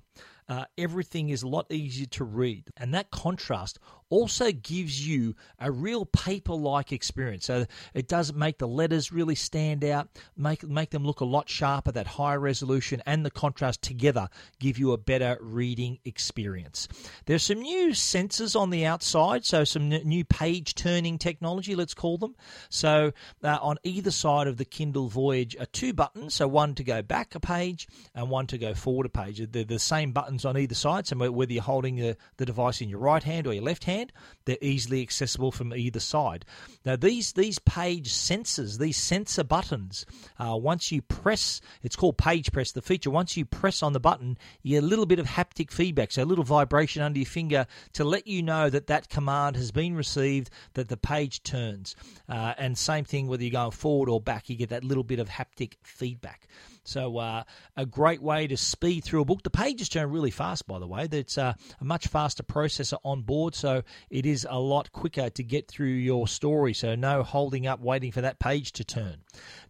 Uh, 0.48 0.64
everything 0.78 1.28
is 1.28 1.42
a 1.42 1.48
lot 1.48 1.70
easier 1.70 2.06
to 2.06 2.24
read. 2.24 2.64
And 2.78 2.94
that 2.94 3.10
contrast 3.10 3.78
also 4.10 4.50
gives 4.52 5.06
you 5.06 5.34
a 5.58 5.70
real 5.70 6.06
paper 6.06 6.54
like 6.54 6.92
experience. 6.92 7.46
So 7.46 7.66
it 7.94 8.08
does 8.08 8.32
make 8.32 8.58
the 8.58 8.68
letters 8.68 9.12
really 9.12 9.34
stand 9.34 9.84
out, 9.84 10.08
make, 10.36 10.66
make 10.66 10.90
them 10.90 11.04
look 11.04 11.20
a 11.20 11.24
lot 11.24 11.48
sharper. 11.48 11.92
That 11.92 12.06
high 12.06 12.34
resolution 12.34 13.02
and 13.06 13.24
the 13.24 13.30
contrast 13.30 13.82
together 13.82 14.28
give 14.58 14.78
you 14.78 14.92
a 14.92 14.98
better 14.98 15.38
reading 15.40 15.98
experience. 16.04 16.88
There's 17.26 17.42
some 17.42 17.60
new 17.60 17.90
sensors 17.90 18.58
on 18.58 18.70
the 18.70 18.86
outside, 18.86 19.44
so 19.44 19.64
some 19.64 19.88
new 19.88 20.24
page 20.24 20.74
turning 20.74 21.18
technology, 21.18 21.74
let's 21.74 21.94
call 21.94 22.18
them. 22.18 22.34
So 22.68 23.12
uh, 23.42 23.58
on 23.60 23.78
either 23.84 24.10
side 24.10 24.46
of 24.46 24.56
the 24.56 24.64
Kindle 24.64 25.08
Voyage 25.08 25.56
are 25.56 25.66
two 25.66 25.92
buttons, 25.92 26.34
so 26.34 26.48
one 26.48 26.74
to 26.76 26.84
go 26.84 27.02
back 27.02 27.34
a 27.34 27.40
page 27.40 27.88
and 28.14 28.30
one 28.30 28.46
to 28.48 28.58
go 28.58 28.74
forward 28.74 29.06
a 29.06 29.10
page. 29.10 29.40
They're 29.50 29.64
the 29.64 29.78
same 29.78 30.12
buttons 30.12 30.44
on 30.44 30.56
either 30.56 30.74
side, 30.74 31.06
so 31.06 31.16
whether 31.16 31.52
you're 31.52 31.62
holding 31.62 31.96
the, 31.96 32.16
the 32.36 32.46
device 32.46 32.80
in 32.80 32.88
your 32.88 33.00
right 33.00 33.22
hand 33.22 33.46
or 33.46 33.52
your 33.52 33.64
left 33.64 33.84
hand 33.84 33.97
They're 34.44 34.56
easily 34.60 35.02
accessible 35.02 35.52
from 35.52 35.74
either 35.74 36.00
side. 36.00 36.44
Now 36.84 36.96
these 36.96 37.32
these 37.32 37.58
page 37.58 38.12
sensors, 38.12 38.78
these 38.78 38.96
sensor 38.96 39.44
buttons, 39.44 40.06
uh, 40.38 40.56
once 40.56 40.90
you 40.90 41.02
press, 41.02 41.60
it's 41.82 41.96
called 41.96 42.18
page 42.18 42.52
press. 42.52 42.72
The 42.72 42.82
feature 42.82 43.10
once 43.10 43.36
you 43.36 43.44
press 43.44 43.82
on 43.82 43.92
the 43.92 44.00
button, 44.00 44.38
you 44.62 44.76
get 44.76 44.84
a 44.84 44.86
little 44.86 45.06
bit 45.06 45.18
of 45.18 45.26
haptic 45.26 45.70
feedback, 45.70 46.12
so 46.12 46.22
a 46.22 46.24
little 46.24 46.44
vibration 46.44 47.02
under 47.02 47.18
your 47.18 47.26
finger 47.26 47.66
to 47.94 48.04
let 48.04 48.26
you 48.26 48.42
know 48.42 48.70
that 48.70 48.86
that 48.86 49.08
command 49.08 49.56
has 49.56 49.70
been 49.70 49.94
received, 49.94 50.50
that 50.74 50.88
the 50.88 50.96
page 50.96 51.42
turns. 51.42 51.96
Uh, 52.28 52.54
and 52.58 52.76
same 52.78 53.04
thing 53.04 53.26
whether 53.26 53.42
you're 53.42 53.50
going 53.50 53.70
forward 53.70 54.08
or 54.08 54.20
back, 54.20 54.48
you 54.48 54.56
get 54.56 54.70
that 54.70 54.84
little 54.84 55.04
bit 55.04 55.18
of 55.18 55.28
haptic 55.28 55.74
feedback. 55.82 56.46
So 56.88 57.18
uh, 57.18 57.44
a 57.76 57.86
great 57.86 58.22
way 58.22 58.46
to 58.46 58.56
speed 58.56 59.04
through 59.04 59.22
a 59.22 59.24
book. 59.24 59.42
The 59.42 59.50
pages 59.50 59.88
turn 59.88 60.10
really 60.10 60.30
fast, 60.30 60.66
by 60.66 60.78
the 60.78 60.86
way. 60.86 61.06
It's 61.10 61.38
uh, 61.38 61.54
a 61.80 61.84
much 61.84 62.06
faster 62.06 62.42
processor 62.42 62.98
on 63.04 63.22
board, 63.22 63.54
so 63.54 63.82
it 64.10 64.26
is 64.26 64.46
a 64.48 64.58
lot 64.58 64.90
quicker 64.92 65.30
to 65.30 65.42
get 65.42 65.68
through 65.68 65.88
your 65.88 66.26
story. 66.26 66.74
So 66.74 66.94
no 66.94 67.22
holding 67.22 67.66
up, 67.66 67.80
waiting 67.80 68.12
for 68.12 68.22
that 68.22 68.38
page 68.38 68.72
to 68.72 68.84
turn. 68.84 69.18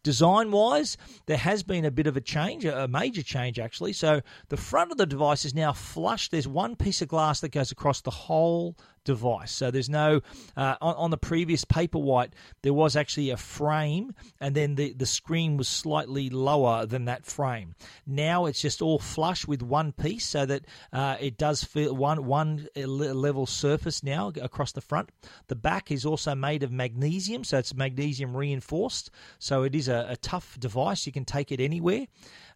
Design 0.09 0.53
wise, 0.53 0.97
there 1.27 1.37
has 1.37 1.63
been 1.63 1.85
a 1.85 1.91
bit 1.91 2.07
of 2.07 2.17
a 2.17 2.23
change, 2.23 2.65
a 2.65 2.89
major 2.89 3.23
change 3.23 3.59
actually. 3.59 3.93
So 3.93 4.23
the 4.49 4.57
front 4.57 4.91
of 4.91 4.97
the 4.97 5.05
device 5.05 5.45
is 5.45 5.55
now 5.55 5.75
flush. 5.75 6.31
There's 6.31 6.49
one 6.49 6.77
piece 6.77 7.03
of 7.03 7.09
glass 7.09 7.41
that 7.41 7.51
goes 7.51 7.73
across 7.73 8.01
the 8.01 8.11
whole 8.11 8.75
device. 9.09 9.51
So 9.51 9.71
there's 9.71 9.89
no 9.89 10.21
uh, 10.55 10.77
on, 10.83 10.95
on, 10.97 11.11
the 11.11 11.17
previous 11.17 11.65
Paperwhite 11.65 12.33
there 12.61 12.75
was 12.75 12.95
actually 12.95 13.31
a 13.31 13.39
frame, 13.39 14.15
and 14.39 14.55
then 14.55 14.75
the 14.75 14.93
the 14.93 15.07
screen 15.07 15.57
was 15.57 15.67
slightly 15.67 16.29
lower 16.29 16.85
than 16.85 17.07
that 17.07 17.25
frame. 17.25 17.75
Now 18.07 18.45
it's 18.45 18.61
just 18.61 18.83
all 18.83 18.99
flush 18.99 19.47
with 19.47 19.63
one 19.63 19.93
piece, 19.93 20.27
so 20.27 20.45
that 20.45 20.67
uh, 20.93 21.17
it 21.21 21.39
does 21.39 21.65
feel 21.65 21.97
one 21.97 22.27
one 22.27 22.69
level 22.77 23.47
surface 23.47 24.03
now 24.03 24.31
across 24.43 24.73
the 24.73 24.83
front. 24.83 25.09
The 25.47 25.57
back 25.57 25.91
is 25.91 26.05
also 26.05 26.35
made 26.35 26.63
of 26.63 26.71
magnesium, 26.71 27.45
so 27.45 27.57
it's 27.57 27.75
magnesium 27.75 28.37
reinforced. 28.37 29.11
So 29.39 29.63
it 29.63 29.75
is 29.75 29.89
a, 29.89 29.98
a 30.09 30.17
tough 30.17 30.59
device. 30.59 31.07
You 31.07 31.13
can 31.13 31.25
take 31.25 31.53
it 31.53 31.61
anywhere 31.61 32.07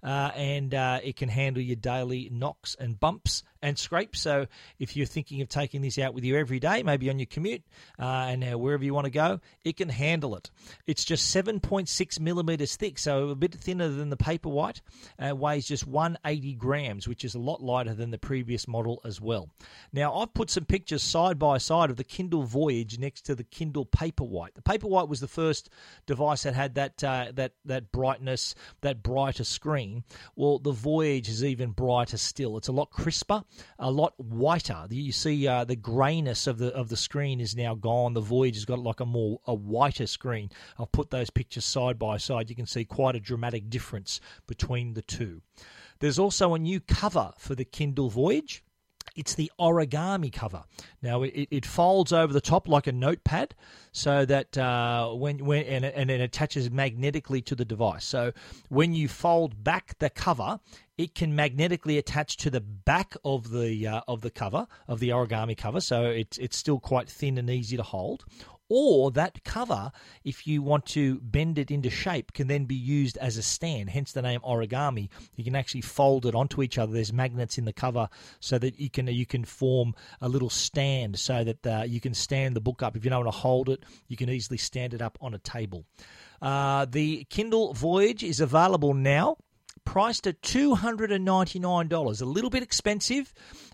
uh, 0.03 0.31
and 0.35 0.75
uh, 0.75 1.01
it 1.03 1.17
can 1.17 1.29
handle 1.29 1.63
your 1.63 1.77
daily 1.77 2.29
knocks 2.31 2.77
and 2.79 2.99
bumps 2.99 3.43
and 3.63 3.79
scrape. 3.79 4.17
So 4.17 4.47
if 4.79 4.97
you're 4.97 5.07
thinking 5.07 5.41
of 5.41 5.49
taking 5.49 5.83
this 5.83 5.99
out 5.99 6.15
with 6.15 6.25
you 6.25 6.37
every 6.37 6.61
day, 6.61 6.83
maybe 6.83 7.09
on 7.11 7.19
your 7.19 7.27
commute 7.27 7.63
uh, 7.99 8.27
and 8.29 8.45
uh, 8.45 8.59
wherever 8.59 8.85
you 8.85 8.95
want 8.95 9.07
to 9.07 9.11
go, 9.11 9.41
it 9.65 9.77
can 9.77 9.89
handle 9.89 10.37
it. 10.37 10.51
It's 10.87 11.05
just 11.05 11.35
7.6 11.35 12.21
millimeters 12.21 12.77
thick, 12.77 12.99
so 12.99 13.29
a 13.29 13.35
bit 13.35 13.55
thinner 13.55 13.89
than 13.89 14.11
the 14.11 14.17
Paperwhite. 14.17 14.81
Uh, 15.19 15.35
weighs 15.35 15.67
just 15.67 15.87
180 15.87 16.55
grams, 16.55 17.07
which 17.09 17.25
is 17.25 17.35
a 17.35 17.39
lot 17.39 17.63
lighter 17.63 17.95
than 17.95 18.11
the 18.11 18.19
previous 18.19 18.67
model 18.67 19.01
as 19.05 19.21
well. 19.21 19.49
Now 19.93 20.15
I've 20.15 20.35
put 20.35 20.51
some 20.51 20.65
pictures 20.65 21.03
side 21.03 21.39
by 21.39 21.59
side 21.59 21.91
of 21.91 21.97
the 21.97 22.05
Kindle 22.05 22.43
Voyage 22.43 22.99
next 22.99 23.23
to 23.23 23.35
the 23.35 23.45
Kindle 23.45 23.87
Paperwhite. 23.87 24.55
The 24.55 24.63
Paperwhite 24.63 25.09
was 25.09 25.21
the 25.21 25.29
first 25.29 25.71
device 26.07 26.43
that 26.43 26.55
had 26.55 26.75
that 26.75 27.05
uh, 27.05 27.27
that 27.35 27.53
that 27.65 27.93
brightness, 27.93 28.55
that 28.81 29.03
brighter 29.03 29.45
screen, 29.45 30.05
well, 30.37 30.59
the 30.59 30.73
Voyage 30.73 31.29
is 31.29 31.45
even 31.45 31.71
brighter 31.71 32.17
still. 32.17 32.57
It's 32.57 32.69
a 32.69 32.73
lot 32.73 32.91
crisper, 32.91 33.45
a 33.79 33.91
lot 33.91 34.15
whiter. 34.19 34.87
You 34.91 35.13
see 35.13 35.47
uh, 35.47 35.65
the 35.65 35.77
greyness 35.77 36.47
of 36.47 36.59
the 36.59 36.75
of 36.75 36.89
the 36.89 36.97
screen 36.97 37.41
is 37.41 37.57
now 37.57 37.75
gone. 37.75 38.15
The 38.15 38.21
Voyage 38.21 38.57
has 38.57 38.65
got 38.65 38.79
like 38.79 39.01
a 39.01 39.07
more 39.07 39.41
a 39.47 39.55
whiter 39.55 40.07
screen. 40.07 40.51
I've 40.79 40.93
put 40.93 41.11
those 41.11 41.31
pictures 41.31 41.65
side 41.65 41.99
by 41.99 42.17
side. 42.17 42.51
You 42.51 42.57
can 42.57 42.67
see 42.67 42.85
quite 42.85 43.17
a 43.17 43.21
dramatic 43.21 43.71
difference 43.71 44.21
between 44.47 44.95
the 44.95 45.03
two. 45.03 45.43
There's 46.01 46.19
also 46.19 46.55
a 46.55 46.59
new 46.59 46.81
cover 46.81 47.33
for 47.39 47.55
the 47.55 47.65
Kindle 47.65 48.11
Voyage. 48.11 48.65
It's 49.15 49.35
the 49.35 49.53
origami 49.61 50.33
cover. 50.33 50.65
Now 51.03 51.23
it, 51.23 51.49
it 51.51 51.67
folds 51.67 52.13
over 52.13 52.33
the 52.33 52.41
top 52.41 52.67
like 52.67 52.87
a 52.87 52.93
notepad, 52.93 53.55
so 53.93 54.25
that 54.25 54.57
uh, 54.57 55.11
when 55.11 55.45
when 55.45 55.65
and, 55.65 55.85
and 55.85 56.11
it 56.11 56.21
attaches 56.21 56.71
magnetically 56.71 57.43
to 57.43 57.55
the 57.55 57.65
device. 57.65 58.05
So 58.05 58.33
when 58.71 58.95
you 58.95 59.09
fold 59.09 59.63
back 59.63 59.99
the 59.99 60.09
cover, 60.09 60.61
it 61.03 61.15
can 61.15 61.35
magnetically 61.35 61.99
attach 61.99 62.37
to 62.39 62.51
the 62.51 62.61
back 62.61 63.15
of 63.25 63.51
the 63.51 63.87
uh, 63.87 64.01
of 64.09 64.21
the 64.21 64.31
cover 64.31 64.67
of 64.89 65.01
the 65.01 65.11
origami 65.11 65.57
cover. 65.57 65.81
So 65.81 66.05
it's 66.05 66.39
it's 66.39 66.57
still 66.57 66.81
quite 66.81 67.09
thin 67.09 67.39
and 67.39 67.51
easy 67.51 67.77
to 67.77 67.83
hold 67.83 68.25
or 68.75 69.11
that 69.11 69.45
cover, 69.45 69.93
if 70.25 70.47
you 70.47 70.63
want 70.63 70.87
to 70.87 71.21
bend 71.21 71.59
it 71.59 71.71
into 71.71 71.91
shape, 71.91 72.33
can 72.33 72.47
then 72.49 72.65
be 72.65 72.75
used 72.75 73.19
as 73.19 73.37
a 73.37 73.43
stand, 73.43 73.91
hence 73.91 74.13
the 74.13 74.23
name 74.23 74.41
origami. 74.41 75.11
You 75.37 75.45
can 75.45 75.55
actually 75.55 75.83
fold 75.83 76.25
it 76.25 76.35
onto 76.35 76.63
each 76.63 76.79
other. 76.79 76.91
There's 76.91 77.13
magnets 77.13 77.59
in 77.59 77.67
the 77.67 77.75
cover 77.75 78.09
so 78.41 78.59
that 78.59 78.81
you 78.81 78.89
can 78.89 79.09
you 79.09 79.27
can 79.27 79.45
form 79.45 79.95
a 80.23 80.29
little 80.31 80.49
stand 80.49 81.19
so 81.19 81.45
that 81.45 81.67
uh, 81.67 81.85
you 81.87 82.01
can 82.01 82.15
stand 82.15 82.57
the 82.57 82.63
book 82.63 82.83
up. 82.83 82.97
If 82.97 83.05
you 83.05 83.11
don't 83.11 83.27
want 83.27 83.35
to 83.35 83.41
hold 83.41 83.69
it, 83.69 83.85
you 84.09 84.17
can 84.17 84.31
easily 84.31 84.57
stand 84.57 84.95
it 84.95 85.03
up 85.03 85.19
on 85.21 85.35
a 85.35 85.39
table. 85.39 85.85
Uh, 86.41 86.87
the 86.87 87.25
Kindle 87.29 87.75
Voyage 87.75 88.23
is 88.23 88.41
available 88.41 88.95
now 88.95 89.37
priced 89.85 90.27
at 90.27 90.41
$299. 90.43 92.23
A 92.23 92.25
little 92.25 92.51
bit 92.51 92.63
expensive. 92.63 93.33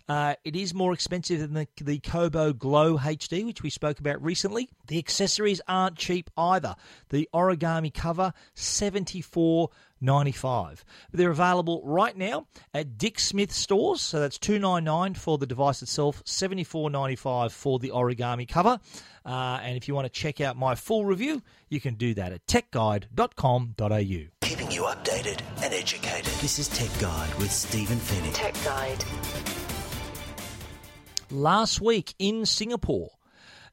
Uh, 0.09 0.35
it 0.45 0.57
is 0.57 0.73
more 0.73 0.93
expensive 0.93 1.41
than 1.41 1.53
the, 1.53 1.69
the 1.83 1.99
Kobo 1.99 2.53
Glow 2.53 2.97
HD, 2.97 3.45
which 3.45 3.63
we 3.63 3.71
spoke 3.71 3.99
about 4.01 4.23
recently. 4.23 4.71
The 4.87 4.99
accessories 4.99 5.61
aren't 5.69 5.97
cheap 5.97 6.31
either. 6.37 6.77
The 7.11 7.29
origami 7.35 7.93
cover, 7.93 8.33
74 8.55 9.71
95 10.01 10.85
They're 11.13 11.31
available 11.31 11.83
right 11.85 12.17
now 12.17 12.47
at 12.73 12.99
Dick 12.99 13.19
Smith 13.19 13.53
stores, 13.53 14.01
so 14.01 14.21
that's 14.21 14.39
two 14.39 14.59
nine 14.59 14.85
nine 14.85 15.15
for 15.15 15.39
the 15.39 15.47
device 15.47 15.83
itself, 15.83 16.23
seventy 16.25 16.65
four 16.65 16.91
ninety 16.91 17.17
five 17.17 17.53
for 17.53 17.79
the 17.79 17.91
origami 17.91 18.49
cover. 18.49 18.79
Uh, 19.27 19.59
and 19.63 19.77
if 19.77 19.89
you 19.89 19.95
want 19.95 20.07
to 20.07 20.21
check 20.21 20.41
out 20.41 20.57
my 20.57 20.75
full 20.75 21.05
review, 21.05 21.43
you 21.69 21.81
can 21.81 21.95
do 21.95 22.15
that 22.15 22.33
at 22.33 22.47
techguide.com.au. 22.47 24.38
Keeping 24.59 24.75
you 24.75 24.83
updated 24.83 25.41
and 25.63 25.73
educated. 25.73 26.33
This 26.41 26.59
is 26.59 26.67
Tech 26.67 26.91
Guide 27.01 27.33
with 27.35 27.53
Stephen 27.53 27.97
Fenech. 27.97 28.35
Tech 28.35 28.55
Guide. 28.65 29.05
Last 31.31 31.81
week 31.81 32.13
in 32.19 32.45
Singapore, 32.45 33.11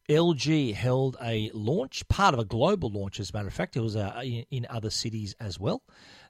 LG 0.07 0.75
held 0.75 1.17
a 1.23 1.49
launch, 1.55 2.07
part 2.07 2.35
of 2.35 2.39
a 2.39 2.45
global 2.45 2.91
launch, 2.91 3.19
as 3.19 3.31
a 3.31 3.33
matter 3.33 3.47
of 3.47 3.53
fact. 3.55 3.75
It 3.75 3.79
was 3.79 3.95
uh, 3.95 4.21
in 4.51 4.67
other 4.69 4.91
cities 4.91 5.33
as 5.39 5.59
well. 5.59 5.81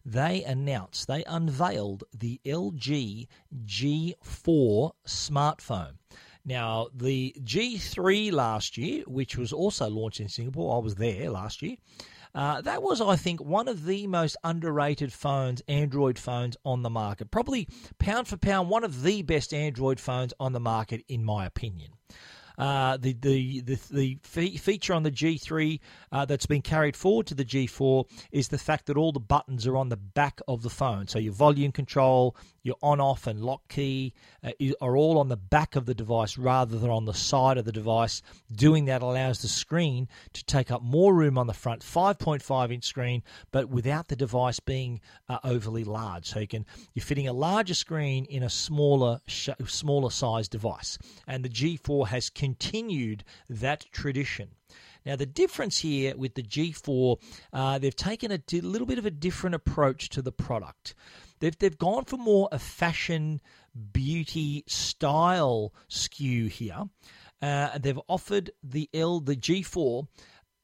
They 0.06 0.46
announced, 0.46 1.10
they 1.10 1.26
unveiled 1.26 2.06
the 2.18 2.40
LG 2.46 3.28
G4 3.66 4.92
smartphone. 5.06 5.96
Now, 6.46 6.88
the 6.94 7.36
G3 7.42 8.32
last 8.32 8.78
year, 8.78 9.04
which 9.06 9.36
was 9.36 9.52
also 9.52 9.90
launched 9.90 10.22
in 10.22 10.30
Singapore, 10.30 10.78
I 10.78 10.80
was 10.80 10.96
there 10.96 11.30
last 11.30 11.62
year. 11.62 11.76
Uh, 12.36 12.60
that 12.62 12.84
was, 12.84 13.00
I 13.00 13.16
think, 13.16 13.42
one 13.42 13.70
of 13.70 13.86
the 13.86 14.08
most 14.08 14.36
underrated 14.44 15.14
phones, 15.14 15.62
Android 15.70 16.20
phones 16.20 16.58
on 16.66 16.84
the 16.84 16.90
market. 16.90 17.32
Probably 17.32 17.70
pound 17.98 18.28
for 18.28 18.36
pound, 18.36 18.70
one 18.70 18.84
of 18.84 19.04
the 19.04 19.22
best 19.22 19.54
Android 19.54 20.02
phones 20.02 20.34
on 20.38 20.52
the 20.52 20.60
market, 20.60 21.04
in 21.08 21.24
my 21.24 21.46
opinion. 21.46 21.95
Uh, 22.58 22.98
the, 22.98 23.14
the, 23.14 23.62
the, 23.62 23.80
the 23.92 24.20
feature 24.58 24.94
on 24.94 25.04
the 25.04 25.12
G3 25.12 25.80
uh, 26.12 26.26
that's 26.26 26.46
been 26.46 26.62
carried 26.62 26.96
forward 26.96 27.28
to 27.28 27.36
the 27.36 27.46
G4 27.46 28.06
is 28.32 28.48
the 28.48 28.58
fact 28.58 28.86
that 28.88 28.98
all 28.98 29.12
the 29.12 29.20
buttons 29.20 29.68
are 29.68 29.78
on 29.78 29.90
the 29.90 29.98
back 29.98 30.40
of 30.48 30.62
the 30.62 30.70
phone. 30.70 31.08
So 31.08 31.20
your 31.20 31.34
volume 31.34 31.72
control, 31.72 32.36
your 32.64 32.76
on 32.82 33.00
off 33.00 33.28
and 33.28 33.42
lock 33.42 33.68
key 33.70 34.14
uh, 34.44 34.52
are 34.82 34.98
all 34.98 35.20
on 35.20 35.30
the 35.30 35.38
back 35.38 35.76
of 35.76 35.86
the 35.86 35.94
device 35.94 36.38
rather 36.38 36.80
than 36.80 36.90
on 36.90 37.06
the 37.06 37.14
side 37.14 37.58
of 37.58 37.66
the 37.66 37.72
device. 37.72 38.22
Doing 38.52 38.86
that 38.86 39.02
allows 39.02 39.42
the 39.42 39.48
screen 39.48 40.08
to 40.34 40.44
take 40.46 40.72
up 40.72 40.82
more 40.82 41.14
room 41.14 41.38
on 41.38 41.48
the 41.48 41.54
front, 41.54 41.82
5.5 41.82 42.74
inch 42.74 42.86
screen, 42.86 43.24
but 43.52 43.70
without 43.70 44.08
the 44.08 44.16
device 44.16 44.60
being 44.60 45.00
uh, 45.30 45.40
overly 45.44 45.84
large. 45.84 46.26
So 46.26 46.40
you 46.40 46.48
can 46.48 46.66
you're 46.94 47.04
fitting 47.04 47.28
a 47.28 47.34
larger 47.34 47.74
screen 47.74 48.26
in 48.26 48.44
a 48.44 48.50
smaller 48.50 49.20
smaller 49.28 50.10
size 50.10 50.48
device, 50.48 50.98
and 51.28 51.44
the 51.44 51.50
G4 51.50 52.08
has 52.08 52.30
continued 52.46 53.24
that 53.50 53.86
tradition. 53.92 54.50
Now, 55.04 55.16
the 55.16 55.26
difference 55.26 55.80
here 55.80 56.16
with 56.16 56.36
the 56.36 56.44
G4, 56.44 57.18
uh, 57.52 57.80
they've 57.80 57.96
taken 57.96 58.32
a 58.32 58.40
little 58.62 58.86
bit 58.86 59.00
of 59.00 59.06
a 59.06 59.12
different 59.12 59.56
approach 59.56 60.10
to 60.10 60.22
the 60.22 60.32
product. 60.32 60.94
They've 61.40 61.58
they've 61.58 61.78
gone 61.78 62.06
for 62.06 62.18
more 62.18 62.48
a 62.52 62.60
fashion, 62.60 63.42
beauty, 63.92 64.64
style 64.68 65.74
skew 65.88 66.46
here. 66.48 66.84
Uh, 67.42 67.78
they've 67.80 68.06
offered 68.08 68.52
the 68.64 68.90
L 68.94 69.20
the 69.20 69.36
G4 69.36 70.08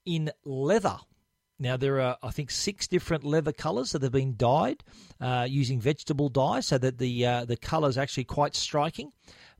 in 0.06 0.32
leather. 0.46 1.00
Now 1.60 1.78
there 1.78 2.00
are, 2.02 2.17
I 2.24 2.32
think, 2.32 2.50
six 2.50 2.88
different 2.88 3.24
leather 3.24 3.54
colours 3.54 3.91
that 3.91 4.02
have 4.02 4.12
been 4.12 4.36
dyed 4.36 4.84
uh, 5.20 5.46
using 5.50 5.80
vegetable 5.80 6.30
dye, 6.30 6.62
so 6.62 6.78
that 6.78 6.98
the 6.98 7.26
uh, 7.26 7.46
the 7.46 7.58
colour 7.58 7.89
is 7.89 7.98
actually 7.98 8.26
quite 8.26 8.56
striking. 8.56 9.12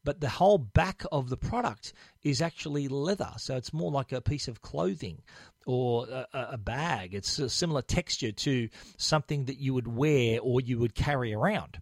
But 0.04 0.20
the 0.20 0.30
whole 0.30 0.58
back 0.58 1.04
of 1.12 1.30
the 1.30 1.38
product 1.38 1.94
is 2.24 2.42
actually 2.42 2.88
leather, 2.88 3.32
so 3.38 3.56
it's 3.56 3.74
more 3.74 3.92
like 3.92 4.12
a 4.12 4.22
piece 4.22 4.48
of 4.48 4.62
clothing 4.62 5.22
or 5.66 6.08
a, 6.08 6.28
a, 6.34 6.58
bag. 6.58 7.14
It's 7.14 7.40
a 7.40 7.50
similar 7.50 7.82
texture 7.82 8.32
to 8.32 8.70
something 8.98 9.46
that 9.46 9.60
you 9.60 9.74
would 9.74 9.88
wear 9.88 10.40
or 10.42 10.62
you 10.62 10.80
would 10.80 10.96
carry 10.96 11.34
around. 11.34 11.80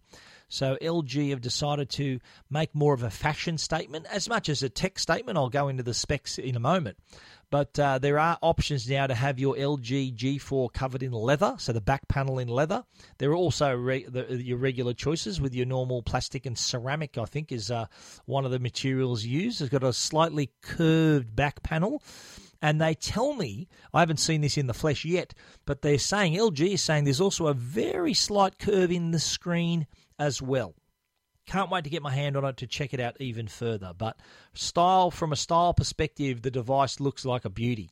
So 0.50 0.76
LG 0.82 1.30
have 1.30 1.40
decided 1.40 1.88
to 1.90 2.18
make 2.50 2.74
more 2.74 2.92
of 2.92 3.04
a 3.04 3.10
fashion 3.10 3.56
statement 3.56 4.06
as 4.10 4.28
much 4.28 4.48
as 4.48 4.62
a 4.62 4.68
tech 4.68 4.98
statement. 4.98 5.38
I'll 5.38 5.48
go 5.48 5.68
into 5.68 5.84
the 5.84 5.94
specs 5.94 6.38
in 6.38 6.56
a 6.56 6.60
moment. 6.60 6.98
But 7.50 7.78
uh, 7.78 7.98
there 7.98 8.18
are 8.18 8.38
options 8.42 8.88
now 8.88 9.06
to 9.06 9.14
have 9.14 9.38
your 9.38 9.54
LG 9.54 10.16
G4 10.16 10.72
covered 10.72 11.02
in 11.02 11.12
leather, 11.12 11.54
so 11.58 11.72
the 11.72 11.80
back 11.80 12.06
panel 12.08 12.38
in 12.38 12.48
leather. 12.48 12.84
There 13.18 13.30
are 13.30 13.36
also 13.36 13.74
re- 13.74 14.04
the, 14.04 14.40
your 14.42 14.58
regular 14.58 14.92
choices 14.92 15.40
with 15.40 15.54
your 15.54 15.66
normal 15.66 16.02
plastic 16.02 16.46
and 16.46 16.56
ceramic, 16.56 17.16
I 17.16 17.24
think, 17.24 17.50
is 17.50 17.70
uh, 17.70 17.86
one 18.26 18.44
of 18.44 18.50
the 18.50 18.60
materials 18.60 19.24
used. 19.24 19.60
It's 19.60 19.70
got 19.70 19.82
a 19.82 19.92
slightly 19.92 20.50
curved 20.62 21.34
back 21.34 21.62
panel. 21.62 22.02
And 22.62 22.80
they 22.80 22.94
tell 22.94 23.34
me, 23.34 23.68
I 23.94 24.00
haven't 24.00 24.18
seen 24.18 24.42
this 24.42 24.58
in 24.58 24.66
the 24.66 24.74
flesh 24.74 25.04
yet, 25.04 25.32
but 25.64 25.82
they're 25.82 25.98
saying, 25.98 26.34
LG 26.34 26.74
is 26.74 26.82
saying 26.82 27.04
there's 27.04 27.20
also 27.20 27.46
a 27.46 27.54
very 27.54 28.14
slight 28.14 28.58
curve 28.58 28.92
in 28.92 29.12
the 29.12 29.18
screen 29.18 29.86
as 30.20 30.40
well. 30.40 30.74
Can't 31.46 31.70
wait 31.70 31.82
to 31.82 31.90
get 31.90 32.02
my 32.02 32.12
hand 32.12 32.36
on 32.36 32.44
it 32.44 32.58
to 32.58 32.66
check 32.68 32.94
it 32.94 33.00
out 33.00 33.16
even 33.18 33.48
further. 33.48 33.92
But 33.96 34.18
style, 34.54 35.10
from 35.10 35.32
a 35.32 35.36
style 35.36 35.74
perspective, 35.74 36.42
the 36.42 36.50
device 36.50 37.00
looks 37.00 37.24
like 37.24 37.44
a 37.44 37.50
beauty. 37.50 37.90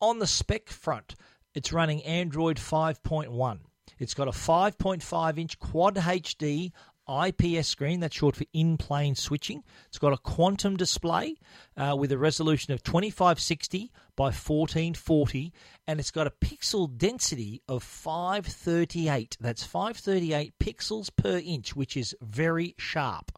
On 0.00 0.20
the 0.20 0.26
spec 0.26 0.70
front, 0.70 1.14
it's 1.54 1.72
running 1.72 2.02
Android 2.04 2.56
5.1. 2.56 3.58
It's 3.98 4.14
got 4.14 4.28
a 4.28 4.32
5.5 4.32 5.38
inch 5.38 5.58
Quad 5.58 5.96
HD 5.96 6.72
IPS 7.08 7.68
screen, 7.68 8.00
that's 8.00 8.16
short 8.16 8.36
for 8.36 8.44
in 8.52 8.76
plane 8.76 9.14
switching. 9.14 9.62
It's 9.88 9.98
got 9.98 10.12
a 10.12 10.18
quantum 10.18 10.76
display 10.76 11.36
uh, 11.76 11.96
with 11.98 12.12
a 12.12 12.18
resolution 12.18 12.72
of 12.72 12.82
2560 12.82 13.90
by 14.16 14.24
1440, 14.24 15.52
and 15.86 15.98
it's 15.98 16.10
got 16.10 16.26
a 16.26 16.30
pixel 16.30 16.96
density 16.96 17.62
of 17.68 17.82
538. 17.82 19.36
That's 19.40 19.64
538 19.64 20.54
pixels 20.58 21.10
per 21.14 21.38
inch, 21.38 21.74
which 21.74 21.96
is 21.96 22.14
very 22.20 22.74
sharp. 22.78 23.32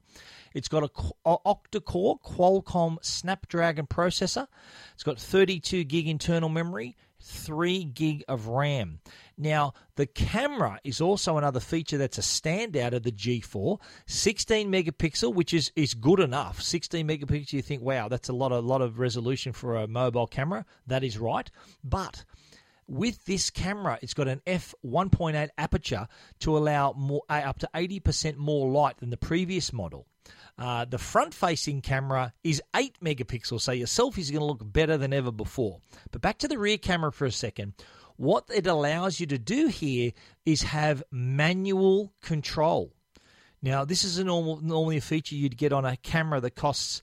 It's 0.55 0.69
got 0.69 0.85
a 0.85 0.89
octa-core 1.27 2.21
Qualcomm 2.21 3.05
Snapdragon 3.05 3.87
processor. 3.89 4.47
It's 4.95 5.03
got 5.03 5.19
32 5.19 5.83
gig 5.85 6.07
internal 6.07 6.49
memory, 6.49 6.97
3 7.25 7.85
gig 7.85 8.23
of 8.29 8.49
RAM. 8.49 9.01
Now, 9.37 9.73
the 9.97 10.07
camera 10.07 10.79
is 10.85 11.01
also 11.01 11.39
another 11.39 11.61
feature 11.61 11.99
that's 11.99 12.19
a 12.19 12.21
standout 12.21 12.93
of 12.93 13.03
the 13.03 13.13
G4. 13.13 13.81
16 14.07 14.71
megapixel, 14.71 15.35
which 15.35 15.55
is, 15.55 15.73
is 15.75 15.95
good 15.95 16.21
enough. 16.21 16.61
16 16.61 17.09
megapixel, 17.09 17.53
you 17.55 17.63
think, 17.63 17.83
wow, 17.83 18.09
that's 18.09 18.29
a 18.29 18.33
lot, 18.33 18.53
a 18.53 18.61
lot 18.61 18.83
of 18.83 18.99
resolution 18.99 19.53
for 19.53 19.77
a 19.77 19.89
mobile 19.89 20.27
camera. 20.27 20.65
That 20.87 21.03
is 21.03 21.19
right. 21.19 21.51
But 21.83 22.25
with 22.87 23.25
this 23.25 23.51
camera, 23.51 23.99
it's 24.03 24.15
got 24.15 24.29
an 24.29 24.43
f1.8 24.47 25.49
aperture 25.57 26.07
to 26.41 26.57
allow 26.57 26.93
more, 26.93 27.23
up 27.29 27.59
to 27.61 27.71
80% 27.75 28.37
more 28.37 28.71
light 28.71 28.99
than 28.99 29.11
the 29.11 29.17
previous 29.17 29.73
model. 29.73 30.07
Uh, 30.57 30.85
the 30.85 30.99
front 30.99 31.35
facing 31.35 31.81
camera 31.81 32.33
is 32.45 32.63
8 32.75 32.99
megapixels, 33.03 33.63
so 33.63 33.73
your 33.73 33.87
selfies 33.87 34.29
are 34.29 34.33
going 34.33 34.41
to 34.41 34.47
look 34.47 34.73
better 34.73 34.97
than 34.97 35.13
ever 35.13 35.33
before. 35.33 35.81
But 36.13 36.23
back 36.23 36.39
to 36.39 36.49
the 36.49 36.59
rear 36.59 36.79
camera 36.79 37.13
for 37.13 37.25
a 37.25 37.33
second. 37.33 37.75
What 38.17 38.45
it 38.55 38.67
allows 38.67 39.19
you 39.19 39.27
to 39.27 39.39
do 39.39 39.67
here 39.67 40.13
is 40.47 40.63
have 40.63 41.03
manual 41.11 42.13
control. 42.23 42.93
Now, 43.61 43.85
this 43.85 44.05
is 44.05 44.19
a 44.19 44.25
normal, 44.25 44.61
normally 44.61 44.99
a 44.99 45.01
feature 45.01 45.35
you'd 45.35 45.57
get 45.57 45.73
on 45.73 45.85
a 45.85 45.97
camera 45.97 46.41
that 46.41 46.55
costs 46.55 47.03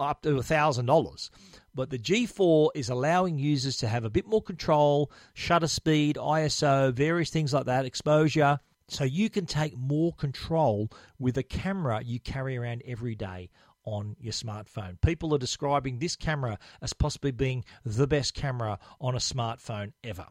up 0.00 0.22
to 0.22 0.30
$1,000. 0.30 1.30
But 1.74 1.90
the 1.90 1.98
G4 1.98 2.70
is 2.74 2.88
allowing 2.88 3.38
users 3.38 3.76
to 3.76 3.88
have 3.88 4.04
a 4.04 4.10
bit 4.10 4.26
more 4.26 4.42
control, 4.42 5.12
shutter 5.34 5.68
speed, 5.68 6.16
ISO, 6.16 6.92
various 6.92 7.30
things 7.30 7.52
like 7.52 7.66
that, 7.66 7.84
exposure. 7.84 8.58
So 8.90 9.04
you 9.04 9.30
can 9.30 9.46
take 9.46 9.76
more 9.76 10.12
control 10.12 10.90
with 11.18 11.38
a 11.38 11.42
camera 11.42 12.02
you 12.04 12.20
carry 12.20 12.56
around 12.56 12.82
every 12.84 13.14
day 13.14 13.50
on 13.84 14.16
your 14.20 14.32
smartphone. 14.32 15.00
People 15.00 15.34
are 15.34 15.38
describing 15.38 15.98
this 15.98 16.16
camera 16.16 16.58
as 16.82 16.92
possibly 16.92 17.30
being 17.30 17.64
the 17.84 18.06
best 18.06 18.34
camera 18.34 18.78
on 19.00 19.14
a 19.14 19.18
smartphone 19.18 19.92
ever. 20.04 20.26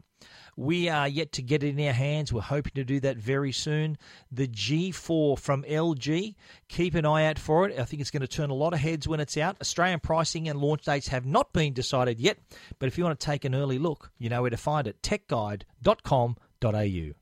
We 0.56 0.88
are 0.88 1.08
yet 1.08 1.32
to 1.32 1.42
get 1.42 1.62
it 1.62 1.78
in 1.78 1.86
our 1.86 1.92
hands. 1.92 2.32
We're 2.32 2.42
hoping 2.42 2.72
to 2.74 2.84
do 2.84 3.00
that 3.00 3.16
very 3.16 3.52
soon. 3.52 3.96
The 4.30 4.46
G4 4.46 5.38
from 5.38 5.62
LG, 5.64 6.34
keep 6.68 6.94
an 6.94 7.06
eye 7.06 7.26
out 7.26 7.38
for 7.38 7.68
it. 7.68 7.78
I 7.78 7.84
think 7.84 8.02
it's 8.02 8.10
going 8.10 8.20
to 8.20 8.28
turn 8.28 8.50
a 8.50 8.54
lot 8.54 8.74
of 8.74 8.80
heads 8.80 9.08
when 9.08 9.20
it's 9.20 9.36
out. 9.36 9.56
Australian 9.60 10.00
pricing 10.00 10.48
and 10.48 10.60
launch 10.60 10.84
dates 10.84 11.08
have 11.08 11.24
not 11.24 11.52
been 11.52 11.72
decided 11.72 12.20
yet, 12.20 12.38
but 12.78 12.86
if 12.86 12.98
you 12.98 13.04
want 13.04 13.18
to 13.18 13.26
take 13.26 13.44
an 13.44 13.54
early 13.54 13.78
look, 13.78 14.10
you 14.18 14.28
know 14.28 14.42
where 14.42 14.50
to 14.50 14.56
find 14.56 14.86
it 14.86 15.00
techguide.com.au. 15.02 17.14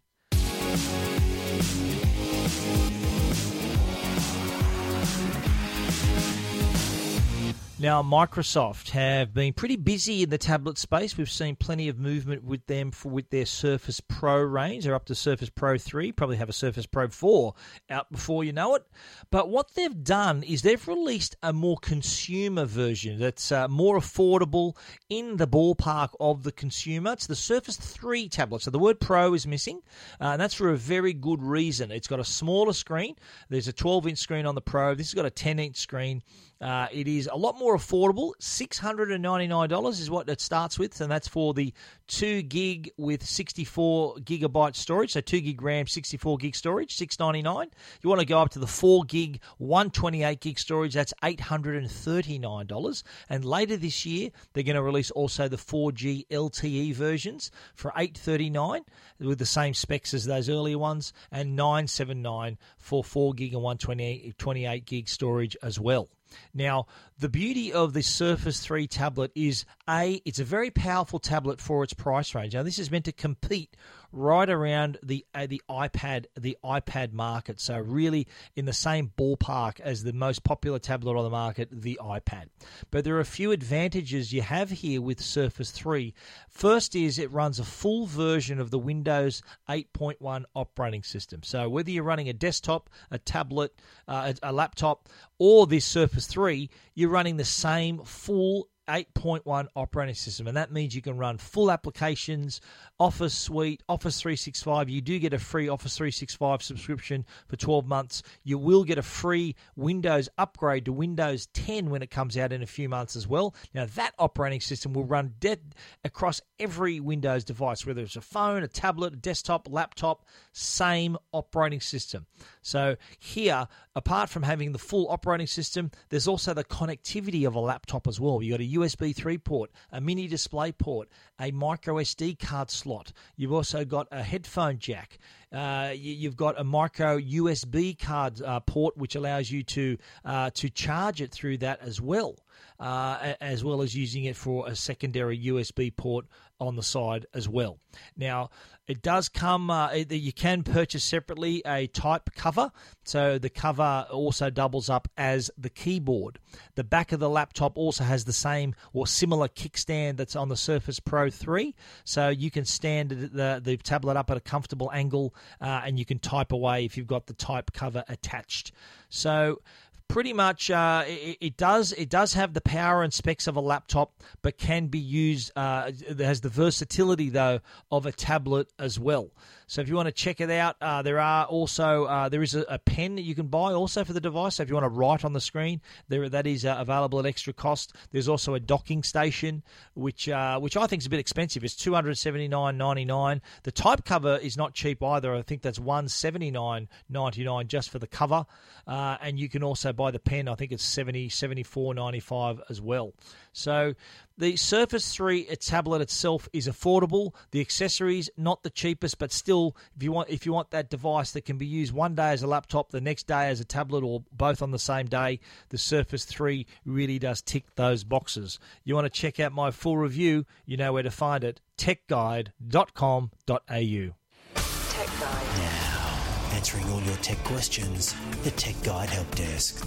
Now, 7.81 8.03
Microsoft 8.03 8.91
have 8.91 9.33
been 9.33 9.53
pretty 9.53 9.77
busy 9.77 10.25
in 10.25 10.31
the 10.31 10.39
tablet 10.39 10.79
space. 10.79 11.17
We've 11.17 11.31
seen 11.31 11.55
plenty 11.55 11.89
of 11.89 11.97
movement 11.97 12.43
with 12.43 12.67
them 12.67 12.91
for 12.91 13.09
with 13.09 13.31
their 13.31 13.47
Surface 13.47 14.01
Pro 14.01 14.43
range. 14.43 14.83
They're 14.83 14.97
up 14.97 15.05
to 15.05 15.15
Surface 15.15 15.49
Pro 15.49 15.79
3, 15.79 16.11
probably 16.11 16.39
have 16.39 16.49
a 16.49 16.53
Surface 16.53 16.87
Pro 16.87 17.07
4 17.07 17.55
out 17.89 18.11
before 18.11 18.43
you 18.43 18.53
know 18.53 18.75
it. 18.75 18.85
But 19.31 19.49
what 19.49 19.77
they've 19.77 20.03
done 20.03 20.43
is 20.43 20.63
they've 20.63 20.89
released 20.89 21.37
a 21.41 21.53
more 21.53 21.77
consumer 21.77 22.65
version 22.65 23.21
that's 23.21 23.53
uh, 23.53 23.69
more 23.69 23.97
affordable 23.97 24.77
in 25.09 25.37
the 25.37 25.47
ballpark 25.47 26.09
of 26.19 26.43
the 26.43 26.51
consumer. 26.51 27.13
It's 27.13 27.29
the 27.29 27.37
Surface 27.37 27.77
3 27.77 28.29
tablet. 28.29 28.63
So 28.63 28.73
the 28.73 28.81
word 28.81 28.99
Pro 28.99 29.35
is 29.35 29.47
missing, 29.47 29.83
uh, 30.21 30.31
and 30.31 30.41
that's 30.41 30.55
for 30.55 30.71
a 30.71 30.77
very 30.77 31.13
good 31.13 31.45
reason. 31.45 31.93
It's 31.93 32.09
got 32.09 32.19
a 32.19 32.25
smaller 32.25 32.73
screen. 32.73 33.15
There's 33.51 33.69
a 33.69 33.73
12 33.73 34.09
inch 34.09 34.19
screen 34.19 34.47
on 34.47 34.57
the 34.57 34.61
Pro. 34.61 34.97
This 34.97 35.11
has 35.11 35.15
got 35.15 35.27
a 35.27 35.31
10 35.31 35.61
inch 35.61 35.77
screen. 35.77 36.25
Uh, 36.61 36.89
it 36.91 37.07
is 37.07 37.29
a 37.31 37.37
lot 37.37 37.57
more 37.57 37.77
affordable. 37.77 38.33
$699 38.41 39.91
is 39.91 40.11
what 40.11 40.29
it 40.29 40.41
starts 40.41 40.77
with, 40.77 41.01
and 41.01 41.11
that's 41.11 41.29
for 41.29 41.55
the 41.55 41.73
2 42.09 42.43
gig 42.43 42.91
with 42.97 43.25
64 43.25 44.17
gigabyte 44.17 44.75
storage. 44.75 45.13
So 45.13 45.21
2 45.21 45.41
gig 45.41 45.63
RAM, 45.63 45.87
64 45.87 46.37
gig 46.39 46.57
storage, 46.57 46.97
699. 46.97 47.71
You 48.03 48.09
want 48.09 48.21
to 48.21 48.27
go 48.27 48.41
up 48.41 48.51
to 48.51 48.59
the 48.59 48.67
4 48.67 49.05
gig, 49.05 49.41
128 49.59 50.41
gig 50.41 50.59
storage, 50.59 50.95
that's 50.95 51.15
$839. 51.23 53.03
And 53.29 53.45
later 53.45 53.77
this 53.77 54.05
year, 54.05 54.31
they're 54.53 54.65
going 54.65 54.75
to 54.75 54.83
release 54.83 55.13
also 55.13 55.47
the 55.47 55.57
4G 55.57 56.27
LTE 56.27 56.93
versions 56.95 57.53
for 57.75 57.93
839 57.97 58.85
with 59.21 59.39
the 59.39 59.47
same 59.47 59.75
specs 59.75 60.13
as 60.13 60.25
those 60.25 60.49
earlier 60.49 60.79
ones, 60.79 61.13
and 61.31 61.55
979 61.55 62.59
for 62.79 63.05
4 63.05 63.33
gig 63.35 63.55
and 63.55 63.63
128 63.63 64.85
gig 64.87 65.09
storage 65.09 65.57
as 65.63 65.79
well. 65.79 66.09
Now, 66.55 66.87
the 67.19 67.29
beauty 67.29 67.73
of 67.73 67.93
the 67.93 68.03
Surface 68.03 68.61
3 68.61 68.87
tablet 68.87 69.33
is 69.35 69.65
A, 69.89 70.21
it's 70.25 70.39
a 70.39 70.45
very 70.45 70.71
powerful 70.71 71.19
tablet 71.19 71.61
for 71.61 71.83
its 71.85 71.93
price 71.93 72.35
range. 72.35 72.55
Now, 72.55 72.63
this 72.63 72.79
is 72.79 72.91
meant 72.91 73.05
to 73.07 73.13
compete 73.13 73.77
right 74.13 74.49
around 74.49 74.99
the 75.03 75.25
uh, 75.35 75.47
the 75.47 75.63
iPad 75.69 76.27
the 76.39 76.57
iPad 76.65 77.13
market. 77.13 77.61
So 77.61 77.79
really 77.79 78.27
in 78.57 78.65
the 78.65 78.73
same 78.73 79.13
ballpark 79.17 79.81
as 79.81 80.03
the 80.03 80.13
most 80.13 80.45
popular 80.45 80.79
tablet 80.79 81.17
on 81.17 81.25
the 81.25 81.31
market, 81.31 81.69
the 81.71 81.99
iPad. 82.03 82.47
But 82.91 83.05
there 83.05 83.17
are 83.17 83.21
a 83.21 83.25
few 83.25 83.53
advantages 83.53 84.33
you 84.33 84.43
have 84.43 84.71
here 84.71 85.01
with 85.01 85.21
Surface 85.21 85.71
3. 85.71 86.15
First 86.49 86.95
is 86.95 87.19
it 87.19 87.31
runs 87.33 87.59
a 87.59 87.65
full 87.65 88.07
version 88.07 88.61
of 88.61 88.71
the 88.71 88.79
Windows 88.79 89.43
8.1 89.69 90.45
operating 90.55 91.03
system. 91.03 91.43
So 91.43 91.69
whether 91.69 91.91
you're 91.91 92.05
running 92.05 92.29
a 92.29 92.33
desktop, 92.33 92.91
a 93.11 93.19
tablet, 93.19 93.75
uh, 94.07 94.33
a, 94.43 94.51
a 94.51 94.53
laptop, 94.53 95.09
or 95.39 95.67
this 95.67 95.85
Surface 95.85 96.27
3, 96.27 96.71
you're 96.95 97.11
running 97.11 97.37
the 97.37 97.45
same 97.45 97.99
full 98.05 98.69
8.1 98.89 99.67
operating 99.77 100.15
system, 100.15 100.47
and 100.47 100.57
that 100.57 100.73
means 100.73 100.95
you 100.95 101.03
can 101.03 101.17
run 101.17 101.39
full 101.39 101.71
applications, 101.71 102.61
Office 102.99 103.35
Suite, 103.35 103.83
Office 103.89 104.21
365. 104.21 104.89
You 104.89 105.01
do 105.01 105.19
get 105.19 105.33
a 105.35 105.39
free 105.39 105.69
Office 105.69 105.97
365 105.97 106.63
subscription 106.63 107.25
for 107.47 107.57
12 107.57 107.87
months. 107.87 108.23
You 108.43 108.59
will 108.59 108.85
get 108.85 108.99
a 108.99 109.03
free 109.03 109.55
Windows 109.77 110.29
upgrade 110.39 110.87
to 110.87 110.93
Windows 110.93 111.47
10 111.53 111.91
when 111.91 112.03
it 112.03 112.11
comes 112.11 112.37
out 112.37 112.53
in 112.53 112.63
a 112.63 112.67
few 112.67 112.89
months 112.89 113.15
as 113.15 113.29
well. 113.29 113.55
Now, 113.75 113.87
that 113.95 114.15
operating 114.19 114.61
system 114.61 114.95
will 114.95 115.05
run 115.05 115.35
dead 115.39 115.61
across 116.05 116.41
every 116.59 116.99
Windows 116.99 117.45
device, 117.45 117.87
whether 117.87 118.03
it's 118.03 118.17
a 118.17 118.21
phone, 118.21 118.63
a 118.63 118.69
tablet, 118.69 119.13
a 119.13 119.17
desktop, 119.17 119.69
laptop, 119.71 120.25
same 120.53 121.17
operating 121.33 121.81
system. 121.81 122.27
So, 122.63 122.97
here, 123.19 123.69
apart 123.95 124.31
from 124.31 124.43
having 124.43 124.73
the 124.73 124.79
full 124.79 125.09
operating 125.11 125.47
system, 125.47 125.91
there's 126.09 126.27
also 126.27 126.55
the 126.55 126.65
connectivity 126.65 127.47
of 127.47 127.55
a 127.55 127.61
laptop 127.61 128.07
as 128.07 128.19
well. 128.19 128.43
You've 128.43 128.55
got 128.55 128.61
a 128.61 128.78
USB 128.79 129.15
3 129.15 129.39
port, 129.39 129.71
a 129.93 130.01
mini 130.01 130.27
display 130.27 130.73
port, 130.73 131.09
a 131.41 131.51
micro 131.51 131.97
SD 131.97 132.39
card 132.39 132.71
slot. 132.71 133.13
You've 133.37 133.53
also 133.53 133.85
got 133.85 134.09
a 134.11 134.23
headphone 134.23 134.79
jack. 134.79 135.19
Uh, 135.53 135.93
you, 135.95 136.29
have 136.29 136.37
got 136.37 136.61
a 136.61 136.65
micro 136.65 137.19
USB 137.19 137.99
card 137.99 138.43
uh, 138.43 138.61
port, 138.61 138.97
which 138.97 139.15
allows 139.15 139.51
you 139.51 139.63
to 139.63 139.97
uh, 140.25 140.51
to 140.55 140.69
charge 140.69 141.23
it 141.23 141.33
through 141.33 141.57
that 141.59 141.81
as 141.81 142.01
well. 142.01 142.37
uh, 142.81 143.35
as 143.41 143.65
well 143.65 143.83
as 143.83 143.95
using 143.95 144.25
it 144.25 144.37
for 144.37 144.69
a 144.69 144.77
secondary 144.77 145.39
USB 145.39 145.95
port 145.95 146.27
on 146.61 146.77
the 146.77 146.83
side 146.83 147.27
as 147.35 147.49
well. 147.49 147.79
Now, 148.17 148.51
it 148.89 149.03
does 149.03 149.29
come, 149.29 149.71
uh, 149.71 149.93
you 149.93 150.33
can 150.33 150.63
purchase 150.63 151.05
separately 151.05 151.63
a 151.67 151.87
type 151.89 152.31
cover. 152.35 152.73
So 153.05 153.39
the 153.39 153.51
cover 153.51 154.07
also 154.11 154.51
doubles 154.51 154.89
up 154.89 155.09
as 155.17 155.51
the 155.59 155.71
keyboard. 155.71 156.39
The 156.75 156.85
back 156.85 157.13
of 157.13 157.21
the 157.21 157.29
laptop 157.29 157.77
also 157.77 158.05
has 158.05 158.25
the 158.25 158.33
same 158.33 158.75
or 158.93 159.07
similar 159.07 159.49
kickstand 159.49 160.17
that's 160.17 160.37
on 160.37 160.49
the 160.49 160.57
Surface 160.57 161.01
Pro 161.01 161.31
3. 161.31 161.75
So 162.05 162.29
you 162.29 162.51
can 162.51 162.65
stand 162.65 163.11
the, 163.11 163.61
the 163.63 163.77
tablet 163.77 164.17
up 164.17 164.31
at 164.31 164.37
a 164.37 164.41
comfortable 164.41 164.91
angle 164.93 165.35
uh, 165.61 165.83
and 165.85 165.99
you 165.99 166.05
can 166.05 166.19
type 166.19 166.53
away 166.53 166.85
if 166.85 166.97
you've 166.97 167.07
got 167.07 167.27
the 167.27 167.35
type 167.35 167.73
cover 167.73 168.05
attached. 168.09 168.73
So 169.09 169.61
pretty 170.09 170.33
much 170.33 170.71
uh, 170.71 171.05
it, 171.07 171.39
it, 171.41 171.57
does 171.57 171.93
it 171.93 172.09
does 172.09 172.35
have 172.35 172.55
the 172.55 172.61
power 172.61 173.03
and 173.03 173.13
specs 173.13 173.47
of 173.47 173.57
a 173.57 173.61
laptop, 173.61 174.23
but 174.43 174.59
can 174.59 174.87
be 174.87 174.99
used. 174.99 175.53
Uh, 175.55 175.93
it 176.09 176.19
has 176.19 176.41
the 176.41 176.49
versatility 176.49 177.31
though 177.31 177.61
of 177.91 178.07
a 178.07 178.13
tablet 178.13 178.69
as 178.79 178.99
well. 178.99 179.31
So 179.69 179.83
if 179.83 179.89
you 179.89 179.97
want 179.97 180.07
to 180.07 180.13
check 180.13 180.41
it 180.41 180.51
out, 180.51 180.77
uh, 180.81 181.03
there 181.03 181.21
are 181.21 181.45
also 181.45 182.05
uh, 182.07 182.31
there 182.31 182.43
is 182.43 182.55
a, 182.55 182.63
a, 182.63 182.79
pen 182.79 183.17
that 183.17 183.23
you 183.23 183.35
can 183.35 183.49
buy 183.49 183.75
also 183.75 184.03
for 184.03 184.15
the 184.15 184.21
device. 184.21 184.57
So 184.57 184.63
if 184.63 184.71
you 184.71 184.75
want 184.75 184.87
to 184.87 184.99
write 184.99 185.27
on 185.27 185.35
the 185.35 185.43
screen, 185.43 185.83
there 186.09 186.27
that 186.31 186.47
is 186.47 186.65
uh, 186.65 186.77
available 186.79 187.19
at 187.19 187.27
extra 187.27 187.53
cost. 187.53 187.93
There's 188.11 188.29
also 188.29 188.55
a 188.55 188.61
docking 188.61 189.03
station, 189.03 189.63
which 189.95 190.27
uh, 190.27 190.59
which 190.59 190.75
I 190.75 190.87
think 190.87 191.03
is 191.03 191.07
a 191.07 191.11
bit 191.11 191.21
expensive. 191.21 191.65
It's 191.65 191.77
two 191.77 191.93
hundred 191.93 192.17
seventy 192.17 192.49
nine 192.49 192.79
ninety 192.79 193.05
nine. 193.05 193.43
The 193.65 193.71
type 193.71 194.07
cover 194.07 194.39
is 194.39 194.57
not 194.57 194.73
cheap 194.73 195.03
either. 195.03 195.35
I 195.35 195.43
think 195.43 195.61
that's 195.61 195.79
one 195.79 196.09
seventy 196.09 196.51
nine 196.51 196.89
ninety 197.11 197.45
nine 197.45 197.69
just 197.69 197.91
for 197.91 197.99
the 197.99 198.07
cover, 198.07 198.47
uh, 198.87 199.19
and 199.21 199.39
you 199.39 199.51
can 199.51 199.63
also 199.63 199.93
buy 199.93 200.11
the 200.11 200.19
pen. 200.19 200.49
I 200.49 200.55
think 200.55 200.73
it's 200.73 200.83
70 200.83 201.29
74 201.29 201.93
95 201.93 202.63
as 202.71 202.81
well. 202.81 203.13
So 203.53 203.95
the 204.39 204.57
Surface 204.57 205.13
3 205.15 205.45
tablet 205.57 206.01
itself 206.01 206.49
is 206.53 206.69
affordable. 206.69 207.35
The 207.51 207.61
accessories 207.61 208.31
not 208.37 208.63
the 208.63 208.71
cheapest, 208.71 209.19
but 209.19 209.33
still, 209.33 209.77
if 209.97 210.03
you 210.03 210.13
want 210.13 210.31
if 210.31 210.47
you 210.47 210.53
want 210.53 210.71
that 210.71 210.89
device 210.89 211.33
that 211.33 211.45
can 211.45 211.59
be 211.59 211.67
used 211.67 211.93
one 211.93 212.15
day 212.15 212.31
as 212.31 212.43
a 212.43 212.47
laptop, 212.47 212.91
the 212.91 213.01
next 213.01 213.27
day 213.27 213.49
as 213.49 213.61
a 213.61 213.65
tablet, 213.65 214.05
or 214.05 214.23
both 214.33 214.63
on 214.63 214.71
the 214.71 214.79
same 214.79 215.07
day, 215.07 215.41
the 215.71 215.79
Surface 215.79 216.25
3 216.25 216.67
really 216.85 217.19
does 217.19 217.43
tick 217.43 217.65
those 217.75 218.05
boxes. 218.05 218.59
You 218.85 218.95
want 218.95 219.07
to 219.07 219.21
check 219.21 219.41
out 219.41 219.53
my 219.53 219.73
full 219.73 219.99
review? 219.99 220.47
You 220.65 220.77
know 220.77 220.93
where 220.93 221.03
to 221.03 221.11
find 221.11 221.43
it: 221.43 221.61
techguide.com.au. 221.77 223.29
Tech 223.59 225.21
Guide. 225.21 225.47
Now, 225.59 226.51
answering 226.53 226.89
all 226.91 227.03
your 227.03 227.17
tech 227.17 227.39
questions, 227.45 228.15
the 228.43 228.51
Tech 228.53 228.81
Guide 228.83 229.11
Help 229.11 229.35
Desk. 229.35 229.85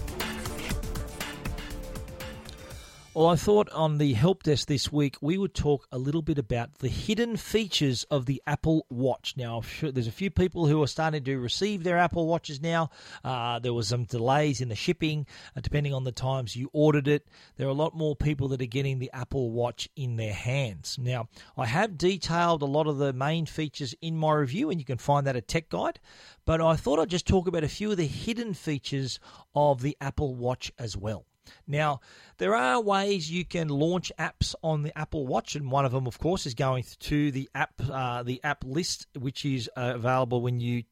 Well, 3.14 3.28
I 3.28 3.36
thought 3.36 3.70
on 3.72 3.98
the 3.98 4.14
help 4.14 4.44
desk 4.44 4.70
this 4.70 4.90
week 4.90 5.18
we 5.20 5.38
would 5.38 5.54
talk 5.54 5.86
a 5.92 5.98
little 5.98 6.22
bit 6.22 6.38
about 6.38 6.76
the 6.76 6.88
hidden 6.88 7.36
features 7.36 8.06
of 8.06 8.26
the 8.26 8.42
Apple 8.48 8.86
Watch. 8.90 9.34
Now, 9.36 9.60
sure 9.60 9.92
there's 9.92 10.08
a 10.08 10.14
few 10.14 10.32
people 10.32 10.66
who 10.66 10.82
are 10.82 10.88
starting 10.88 11.26
to 11.26 11.38
receive 11.38 11.84
their 11.84 11.98
Apple 11.98 12.26
Watches 12.26 12.62
now. 12.62 12.90
Uh, 13.22 13.60
there 13.60 13.74
was 13.74 13.90
some 13.90 14.06
delays 14.06 14.62
in 14.62 14.70
the 14.70 14.76
shipping, 14.76 15.28
uh, 15.58 15.60
depending 15.60 15.94
on 15.94 16.06
the 16.06 16.14
times 16.14 16.56
you 16.56 16.70
ordered 16.72 17.10
it. 17.10 17.28
There 17.58 17.68
are 17.68 17.72
a 17.72 17.74
lot 17.74 17.98
more 17.98 18.16
people 18.16 18.48
that 18.48 18.62
are 18.62 18.66
getting 18.66 19.00
the 19.00 19.12
Apple 19.12 19.52
Watch 19.52 19.90
in 19.98 20.16
their 20.16 20.34
hands. 20.34 20.98
Now, 20.98 21.28
I 21.58 21.66
have 21.66 21.98
detailed 21.98 22.62
a 22.62 22.66
lot 22.66 22.88
of 22.88 22.98
the 22.98 23.12
main 23.12 23.46
features 23.46 23.94
in 24.02 24.16
my 24.16 24.32
review, 24.36 24.70
and 24.70 24.80
you 24.80 24.86
can 24.86 25.00
find 25.00 25.28
that 25.28 25.36
at 25.36 25.50
Tech 25.50 25.68
Guide. 25.68 26.00
But 26.46 26.62
I 26.62 26.78
thought 26.78 26.98
I'd 26.98 27.10
just 27.10 27.28
talk 27.28 27.46
about 27.46 27.66
a 27.66 27.68
few 27.68 27.92
of 27.92 27.98
the 27.98 28.08
hidden 28.08 28.54
features 28.54 29.20
of 29.54 29.82
the 29.82 29.98
Apple 30.00 30.34
Watch 30.34 30.72
as 30.80 30.96
well. 30.96 31.26
Now, 31.68 32.02
there 32.38 32.56
are 32.56 32.82
ways 32.82 33.32
you 33.32 33.46
can 33.46 33.70
launch 33.70 34.12
apps 34.20 34.56
on 34.64 34.84
the 34.84 34.98
Apple 34.98 35.26
Watch, 35.28 35.56
and 35.56 35.72
one 35.72 35.86
of 35.86 35.92
them, 35.92 36.08
of 36.08 36.20
course, 36.20 36.46
is 36.46 36.54
going 36.54 36.84
to 37.00 37.32
the 37.32 37.50
app 37.56 37.74
uh, 37.90 38.24
the 38.24 38.42
app 38.44 38.64
list, 38.64 39.08
which 39.18 39.46
is 39.46 39.70
uh, 39.76 39.94
available 39.96 40.42
when 40.42 40.60
you 40.60 40.84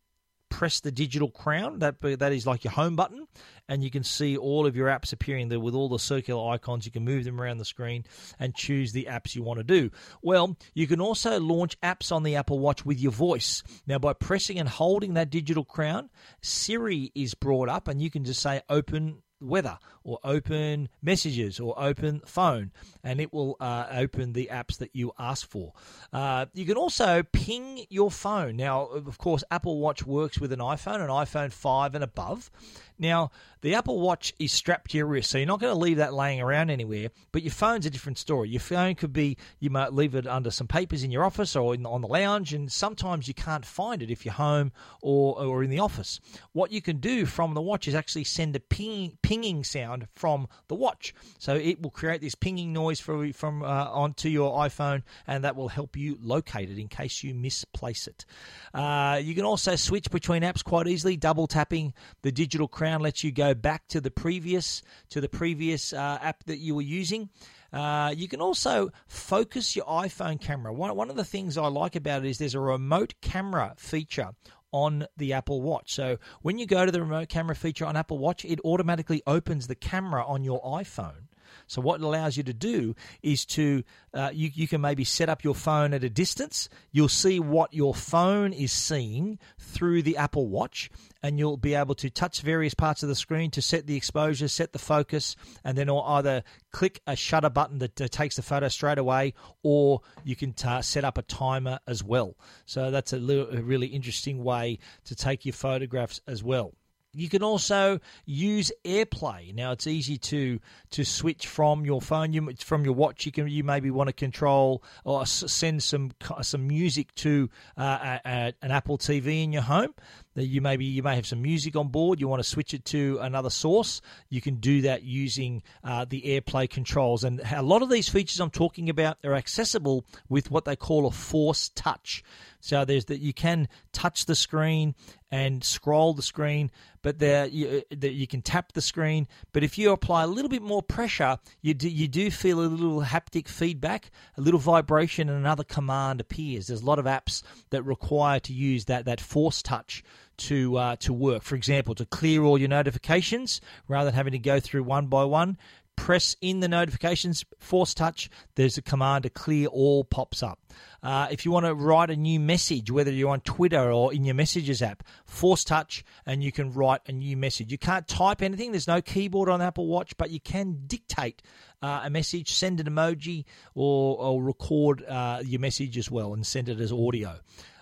press 0.50 0.80
the 0.80 0.92
digital 0.92 1.30
crown. 1.30 1.80
That 1.80 2.02
that 2.02 2.34
is 2.34 2.48
like 2.48 2.64
your 2.64 2.74
home 2.74 2.96
button, 2.96 3.28
and 3.68 3.84
you 3.84 3.92
can 3.92 4.04
see 4.04 4.38
all 4.38 4.66
of 4.66 4.76
your 4.76 4.88
apps 4.88 5.14
appearing 5.14 5.50
there 5.50 5.60
with 5.60 5.76
all 5.76 5.90
the 5.90 6.00
circular 6.00 6.52
icons. 6.52 6.86
You 6.86 6.92
can 6.92 7.06
move 7.06 7.24
them 7.24 7.40
around 7.40 7.60
the 7.60 7.66
screen 7.66 8.06
and 8.40 8.56
choose 8.56 8.92
the 8.92 9.08
apps 9.10 9.36
you 9.36 9.44
want 9.44 9.60
to 9.60 9.64
do. 9.64 9.92
Well, 10.22 10.58
you 10.74 10.88
can 10.88 11.00
also 11.00 11.40
launch 11.40 11.80
apps 11.82 12.12
on 12.12 12.24
the 12.24 12.36
Apple 12.36 12.60
Watch 12.60 12.86
with 12.86 13.00
your 13.00 13.12
voice. 13.12 13.64
Now, 13.88 14.00
by 14.00 14.14
pressing 14.14 14.60
and 14.60 14.68
holding 14.68 15.14
that 15.14 15.30
digital 15.30 15.64
crown, 15.64 16.10
Siri 16.42 17.12
is 17.16 17.36
brought 17.36 17.70
up, 17.70 17.88
and 17.88 18.02
you 18.02 18.10
can 18.10 18.24
just 18.26 18.42
say 18.42 18.62
"Open 18.70 19.22
weather 19.42 19.78
or 20.04 20.20
open 20.24 20.90
messages 21.02 21.60
or 21.60 21.74
open 21.82 22.22
phone 22.26 22.72
and 23.04 23.22
it 23.22 23.32
will 23.34 23.56
uh, 23.60 23.88
open 23.92 24.34
the 24.34 24.50
apps 24.52 24.78
that 24.78 24.96
you 24.96 25.12
ask 25.18 25.50
for. 25.50 25.74
Uh, 26.12 26.46
you 26.54 26.66
can 26.66 26.78
also 26.78 27.24
ping 27.24 27.86
your 27.90 28.12
phone. 28.12 28.56
Now 28.56 28.86
of 28.86 29.18
course 29.18 29.44
apple 29.52 29.80
watch 29.80 30.06
works 30.06 30.40
with 30.40 30.52
an 30.52 30.60
iphone 30.60 31.02
an 31.02 31.10
iphone 31.10 31.52
5 31.52 31.96
and 31.96 32.04
above 32.04 32.52
now, 33.00 33.32
the 33.62 33.76
Apple 33.76 34.00
Watch 34.00 34.34
is 34.40 34.52
strapped 34.54 34.92
to 34.92 34.98
your 34.98 35.08
wrist, 35.08 35.30
so 35.30 35.38
you're 35.38 35.48
not 35.48 35.60
going 35.60 35.74
to 35.74 35.80
leave 35.80 35.98
that 35.98 36.14
laying 36.14 36.40
around 36.40 36.70
anywhere. 36.70 37.10
But 37.32 37.44
your 37.44 37.52
phone's 37.52 37.86
a 37.86 37.90
different 37.90 38.18
story. 38.18 38.50
Your 38.50 38.62
phone 38.62 38.96
could 38.96 39.12
be, 39.12 39.38
you 39.60 39.70
might 39.70 39.94
leave 39.94 40.16
it 40.16 40.28
under 40.28 40.52
some 40.52 40.68
papers 40.68 41.04
in 41.04 41.12
your 41.12 41.26
office 41.26 41.56
or 41.56 41.74
in, 41.74 41.86
on 41.86 42.02
the 42.02 42.08
lounge, 42.08 42.54
and 42.54 42.72
sometimes 42.72 43.28
you 43.28 43.34
can't 43.34 43.66
find 43.66 44.02
it 44.02 44.12
if 44.12 44.24
you're 44.24 44.34
home 44.34 44.72
or, 45.02 45.42
or 45.42 45.64
in 45.64 45.70
the 45.70 45.80
office. 45.80 46.20
What 46.54 46.72
you 46.72 46.82
can 46.82 46.98
do 46.98 47.26
from 47.26 47.54
the 47.54 47.62
watch 47.62 47.88
is 47.88 47.96
actually 47.96 48.24
send 48.26 48.56
a 48.56 48.60
ping, 48.60 49.18
pinging 49.22 49.64
sound 49.64 50.08
from 50.14 50.48
the 50.68 50.76
watch. 50.76 51.14
So 51.38 51.56
it 51.56 51.82
will 51.82 51.92
create 51.92 52.22
this 52.22 52.36
pinging 52.36 52.72
noise 52.72 53.00
for, 53.00 53.32
from 53.34 53.64
uh, 53.64 53.66
onto 53.66 54.30
your 54.30 54.58
iPhone, 54.60 55.04
and 55.28 55.44
that 55.44 55.56
will 55.56 55.70
help 55.70 55.98
you 55.98 56.18
locate 56.22 56.70
it 56.70 56.80
in 56.80 56.88
case 56.88 57.24
you 57.24 57.34
misplace 57.34 58.08
it. 58.08 58.26
Uh, 58.74 59.20
you 59.22 59.36
can 59.36 59.46
also 59.46 59.76
switch 59.76 60.10
between 60.12 60.44
apps 60.44 60.64
quite 60.64 60.88
easily, 60.88 61.18
double 61.18 61.48
tapping 61.48 61.94
the 62.22 62.32
digital 62.32 62.68
crown 62.68 62.89
around 62.90 63.02
lets 63.02 63.24
you 63.24 63.32
go 63.32 63.54
back 63.54 63.88
to 63.90 64.02
the 64.02 64.12
previous 64.12 64.82
to 65.10 65.22
the 65.22 65.30
previous 65.30 65.94
uh, 65.94 66.18
app 66.22 66.44
that 66.46 66.58
you 66.58 66.76
were 66.76 66.82
using. 66.82 67.30
Uh, 67.72 68.14
you 68.16 68.28
can 68.28 68.42
also 68.42 68.90
focus 69.08 69.76
your 69.76 69.86
iPhone 69.86 70.42
camera. 70.42 70.74
One, 70.74 70.96
one 70.96 71.10
of 71.10 71.16
the 71.16 71.24
things 71.24 71.58
I 71.58 71.68
like 71.68 71.96
about 71.96 72.26
it 72.26 72.30
is 72.30 72.38
there's 72.40 72.56
a 72.56 72.60
remote 72.60 73.14
camera 73.22 73.76
feature 73.78 74.32
on 74.72 75.06
the 75.18 75.34
Apple 75.34 75.62
Watch. 75.62 75.94
So 75.94 76.18
when 76.42 76.58
you 76.58 76.66
go 76.66 76.86
to 76.86 76.92
the 76.92 77.02
remote 77.02 77.30
camera 77.30 77.56
feature 77.56 77.86
on 77.86 77.96
Apple 77.96 78.18
Watch, 78.18 78.44
it 78.46 78.60
automatically 78.66 79.22
opens 79.28 79.68
the 79.68 79.76
camera 79.76 80.26
on 80.26 80.44
your 80.44 80.62
iPhone. 80.64 81.29
So 81.70 81.82
what 81.82 82.02
it 82.02 82.04
allows 82.04 82.36
you 82.36 82.44
to 82.44 82.54
do 82.54 82.96
is 83.22 83.46
to 83.46 83.84
uh, 84.14 84.32
you 84.34 84.50
you 84.54 84.68
can 84.68 84.82
maybe 84.82 85.04
set 85.04 85.30
up 85.30 85.44
your 85.44 85.54
phone 85.54 85.94
at 85.94 86.04
a 86.04 86.10
distance. 86.10 86.68
You'll 86.92 87.08
see 87.10 87.40
what 87.40 87.74
your 87.74 87.94
phone 87.94 88.54
is 88.54 88.72
seeing 88.72 89.38
through 89.60 90.02
the 90.02 90.18
Apple 90.18 90.48
Watch, 90.48 90.90
and 91.22 91.38
you'll 91.38 91.58
be 91.58 91.76
able 91.76 91.94
to 91.96 92.10
touch 92.10 92.42
various 92.42 92.74
parts 92.74 93.04
of 93.04 93.10
the 93.10 93.16
screen 93.16 93.52
to 93.52 93.62
set 93.62 93.86
the 93.86 93.96
exposure, 93.96 94.48
set 94.48 94.74
the 94.74 94.80
focus, 94.80 95.36
and 95.64 95.78
then 95.78 95.90
or 95.90 96.04
either 96.10 96.44
click 96.72 97.02
a 97.06 97.16
shutter 97.16 97.52
button 97.52 97.78
that 97.78 97.96
takes 98.12 98.36
the 98.36 98.42
photo 98.42 98.68
straight 98.68 98.98
away, 98.98 99.36
or 99.62 100.02
you 100.24 100.36
can 100.36 100.54
t- 100.54 100.82
set 100.82 101.04
up 101.04 101.20
a 101.20 101.22
timer 101.22 101.80
as 101.86 102.04
well. 102.04 102.36
So 102.66 102.90
that's 102.90 103.14
a, 103.14 103.18
little, 103.18 103.56
a 103.56 103.62
really 103.62 103.88
interesting 103.88 104.44
way 104.44 104.80
to 105.06 105.16
take 105.16 105.46
your 105.46 105.54
photographs 105.54 106.20
as 106.26 106.44
well. 106.44 106.74
You 107.14 107.28
can 107.28 107.42
also 107.42 108.00
use 108.26 108.72
AirPlay. 108.86 109.54
Now 109.56 109.72
it's 109.72 109.88
easy 109.88 110.18
to 110.18 110.60
to 110.92 111.04
switch 111.04 111.48
from 111.48 111.86
your 111.86 112.02
phone, 112.02 112.34
you, 112.34 112.54
from 112.60 112.86
your 112.86 112.94
watch. 112.94 113.26
You 113.26 113.32
can 113.32 113.48
you 113.48 113.64
maybe 113.64 113.90
want 113.90 114.08
to 114.10 114.14
control 114.14 114.84
or 115.04 115.26
send 115.26 115.82
some 115.82 116.12
some 116.42 116.68
music 116.68 117.14
to 117.16 117.50
uh, 117.78 118.20
a, 118.24 118.30
a, 118.30 118.54
an 118.62 118.72
Apple 118.72 118.98
TV 118.98 119.44
in 119.44 119.52
your 119.52 119.64
home. 119.64 119.96
That 120.40 120.46
you 120.46 120.62
maybe 120.62 120.86
you 120.86 121.04
may 121.04 121.16
have 121.16 121.28
some 121.28 121.42
music 121.42 121.76
on 121.76 121.90
board. 121.90 122.22
You 122.22 122.30
want 122.30 122.42
to 122.42 122.48
switch 122.48 122.74
it 122.74 122.86
to 122.86 123.20
another 123.20 123.50
source. 123.50 124.00
You 124.30 124.40
can 124.40 124.56
do 124.56 124.84
that 124.84 125.04
using 125.04 125.64
uh, 125.84 126.06
the 126.06 126.22
AirPlay 126.22 126.70
controls. 126.70 127.26
And 127.26 127.42
a 127.54 127.62
lot 127.62 127.82
of 127.82 127.90
these 127.90 128.08
features 128.08 128.40
I'm 128.40 128.50
talking 128.50 128.90
about 128.90 129.18
are 129.26 129.34
accessible 129.34 130.06
with 130.30 130.50
what 130.50 130.64
they 130.64 130.78
call 130.78 131.06
a 131.08 131.12
Force 131.12 131.72
Touch. 131.76 132.24
So 132.62 132.86
there's 132.86 133.06
that 133.06 133.20
you 133.20 133.34
can 133.34 133.68
touch 133.92 134.28
the 134.28 134.36
screen 134.36 134.96
and 135.32 135.64
scroll 135.64 136.14
the 136.14 136.22
screen, 136.22 136.72
but 137.02 137.20
there 137.20 137.46
you, 137.46 137.84
you 138.02 138.28
can 138.28 138.42
tap 138.42 138.74
the 138.74 138.82
screen. 138.82 139.28
But 139.54 139.64
if 139.64 139.78
you 139.78 139.92
apply 139.92 140.24
a 140.24 140.28
little 140.28 140.50
bit 140.50 140.62
more 140.62 140.82
pressure, 140.82 141.38
you 141.62 141.74
do, 141.74 141.88
you 141.88 142.08
do 142.08 142.32
feel 142.32 142.60
a 142.60 142.68
little 142.68 143.02
haptic 143.02 143.48
feedback, 143.48 144.12
a 144.38 144.42
little 144.42 144.60
vibration, 144.60 145.30
and 145.30 145.38
another 145.38 145.64
command 145.64 146.20
appears. 146.20 146.68
There's 146.68 146.82
a 146.82 146.86
lot 146.86 147.00
of 147.00 147.06
apps 147.06 147.44
that 147.70 147.84
require 147.84 148.40
to 148.42 148.54
use 148.54 148.86
that 148.86 149.06
that 149.06 149.22
force 149.22 149.62
touch 149.62 150.04
to 150.40 150.78
uh, 150.78 150.96
to 150.98 151.14
work. 151.14 151.44
For 151.44 151.56
example, 151.56 151.96
to 151.96 152.06
clear 152.06 152.44
all 152.44 152.58
your 152.58 152.70
notifications 152.70 153.62
rather 153.88 154.10
than 154.10 154.16
having 154.16 154.34
to 154.34 154.40
go 154.40 154.60
through 154.60 154.84
one 154.84 155.08
by 155.08 155.24
one 155.24 155.58
press 156.00 156.36
in 156.40 156.62
the 156.62 156.68
notifications, 156.68 157.44
force 157.60 157.94
touch, 157.94 158.30
there's 158.56 158.78
a 158.78 158.82
command 158.82 159.24
to 159.24 159.30
clear 159.30 159.68
all 159.68 160.06
pops 160.06 160.42
up. 160.42 160.58
Uh, 161.04 161.28
if 161.30 161.46
you 161.46 161.52
want 161.52 161.66
to 161.66 161.74
write 161.74 162.10
a 162.10 162.16
new 162.16 162.40
message, 162.40 162.90
whether 162.90 163.12
you're 163.12 163.30
on 163.30 163.42
Twitter 163.42 163.92
or 163.92 164.14
in 164.14 164.24
your 164.24 164.34
messages 164.34 164.82
app, 164.82 165.04
force 165.26 165.66
touch 165.66 166.06
and 166.26 166.42
you 166.42 166.54
can 166.54 166.72
write 166.72 167.02
a 167.08 167.12
new 167.12 167.36
message. 167.36 167.70
You 167.70 167.78
can't 167.78 168.08
type 168.08 168.42
anything, 168.42 168.72
there's 168.72 168.88
no 168.88 169.02
keyboard 169.02 169.50
on 169.50 169.62
Apple 169.62 169.88
Watch, 169.88 170.16
but 170.18 170.32
you 170.32 170.40
can 170.40 170.84
dictate 170.88 171.42
uh, 171.82 172.02
a 172.06 172.10
message, 172.10 172.54
send 172.54 172.80
an 172.80 172.88
emoji, 172.88 173.44
or, 173.76 174.18
or 174.18 174.42
record 174.42 175.04
uh, 175.04 175.42
your 175.44 175.60
message 175.60 175.98
as 175.98 176.10
well 176.10 176.34
and 176.34 176.48
send 176.48 176.70
it 176.70 176.80
as 176.80 176.94
audio. 176.94 177.40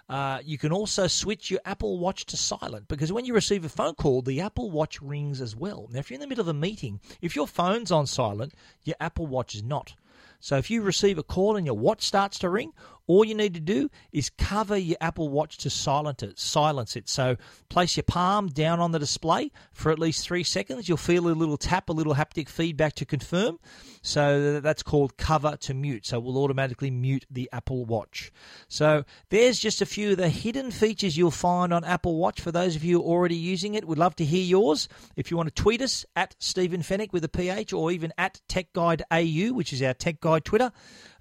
Uh, 0.10 0.39
you 0.43 0.58
can 0.58 0.72
also 0.72 1.08
switch 1.08 1.51
your 1.51 1.60
Apple 1.66 1.99
Watch 1.99 2.26
to 2.28 2.38
silent 2.38 2.88
because 2.88 3.12
when 3.12 3.26
you 3.26 3.34
receive 3.34 3.66
a 3.66 3.70
phone 3.70 3.93
call, 3.95 4.22
the 4.22 4.39
Apple 4.39 4.72
Watch 4.72 5.01
rings 5.01 5.41
as 5.41 5.55
well. 5.55 5.89
Now, 5.91 5.99
if 5.99 6.10
you're 6.10 6.16
in 6.16 6.22
the 6.22 6.28
middle 6.28 6.43
of 6.43 6.47
a 6.47 6.53
meeting, 6.53 7.01
if 7.22 7.36
your 7.36 7.47
phone's 7.47 7.91
on 7.91 8.08
silent, 8.08 8.53
your 8.86 8.95
Apple 9.01 9.28
Watch 9.28 9.53
is 9.53 9.64
not. 9.64 9.95
So 10.39 10.58
if 10.58 10.70
you 10.70 10.82
receive 10.82 11.18
a 11.18 11.24
call 11.24 11.55
and 11.55 11.66
your 11.66 11.76
watch 11.76 12.03
starts 12.03 12.39
to 12.39 12.49
ring, 12.49 12.72
all 13.08 13.24
you 13.24 13.34
need 13.34 13.53
to 13.53 13.60
do 13.60 13.89
is 14.12 14.30
cover 14.30 14.78
your 14.78 14.97
Apple 15.01 15.30
Watch 15.30 15.58
to 15.60 15.70
silence 15.70 16.22
it. 16.24 16.38
Silence 16.38 16.95
it. 16.95 17.10
So 17.10 17.38
place 17.70 17.95
your 17.95 18.03
palm 18.03 18.47
down 18.47 18.80
on 18.80 18.91
the 18.91 18.99
display 18.99 19.51
for 19.74 19.91
at 19.91 19.99
least 19.99 20.26
three 20.26 20.43
seconds. 20.43 20.88
You'll 20.88 20.97
feel 20.97 21.28
a 21.28 21.30
little 21.30 21.58
tap, 21.58 21.89
a 21.89 21.93
little 21.93 22.16
haptic 22.16 22.49
feedback 22.49 22.95
to 22.95 23.05
confirm. 23.05 23.60
So 24.01 24.60
that's 24.60 24.84
called 24.84 25.18
cover 25.18 25.58
to 25.62 25.74
mute. 25.74 26.05
So 26.05 26.20
we'll 26.20 26.38
automatically 26.38 26.91
mute 26.91 27.26
the 27.30 27.49
Apple 27.51 27.86
Watch. 27.86 28.32
So 28.68 29.05
there's 29.30 29.58
just 29.58 29.82
a 29.82 29.86
few 29.86 30.12
of 30.12 30.18
the 30.18 30.30
hidden 30.30 30.72
features 30.72 31.18
you'll 31.18 31.32
find 31.32 31.74
on 31.74 31.84
Apple 31.84 32.18
Watch. 32.18 32.41
For 32.41 32.51
those 32.51 32.76
of 32.76 32.84
you 32.84 33.01
already 33.01 33.36
using 33.36 33.76
it, 33.76 33.86
we'd 33.86 33.97
love 33.97 34.16
to 34.18 34.26
hear 34.26 34.43
yours. 34.43 34.89
If 35.16 35.32
you 35.32 35.38
want 35.38 35.47
to 35.47 35.62
tweet 35.62 35.82
us 35.82 36.05
at 36.16 36.36
Stephen 36.39 36.82
Fenech 36.82 37.14
with 37.14 37.24
a 37.24 37.30
PH 37.30 37.74
or 37.74 37.91
even 37.91 38.12
at 38.18 38.41
Tech 38.47 38.74
Guide 38.74 39.03
AU, 39.12 39.53
which 39.53 39.72
is 39.72 39.82
our 39.82 39.93
Tech 39.93 40.20
Guide 40.20 40.43
Twitter. 40.43 40.72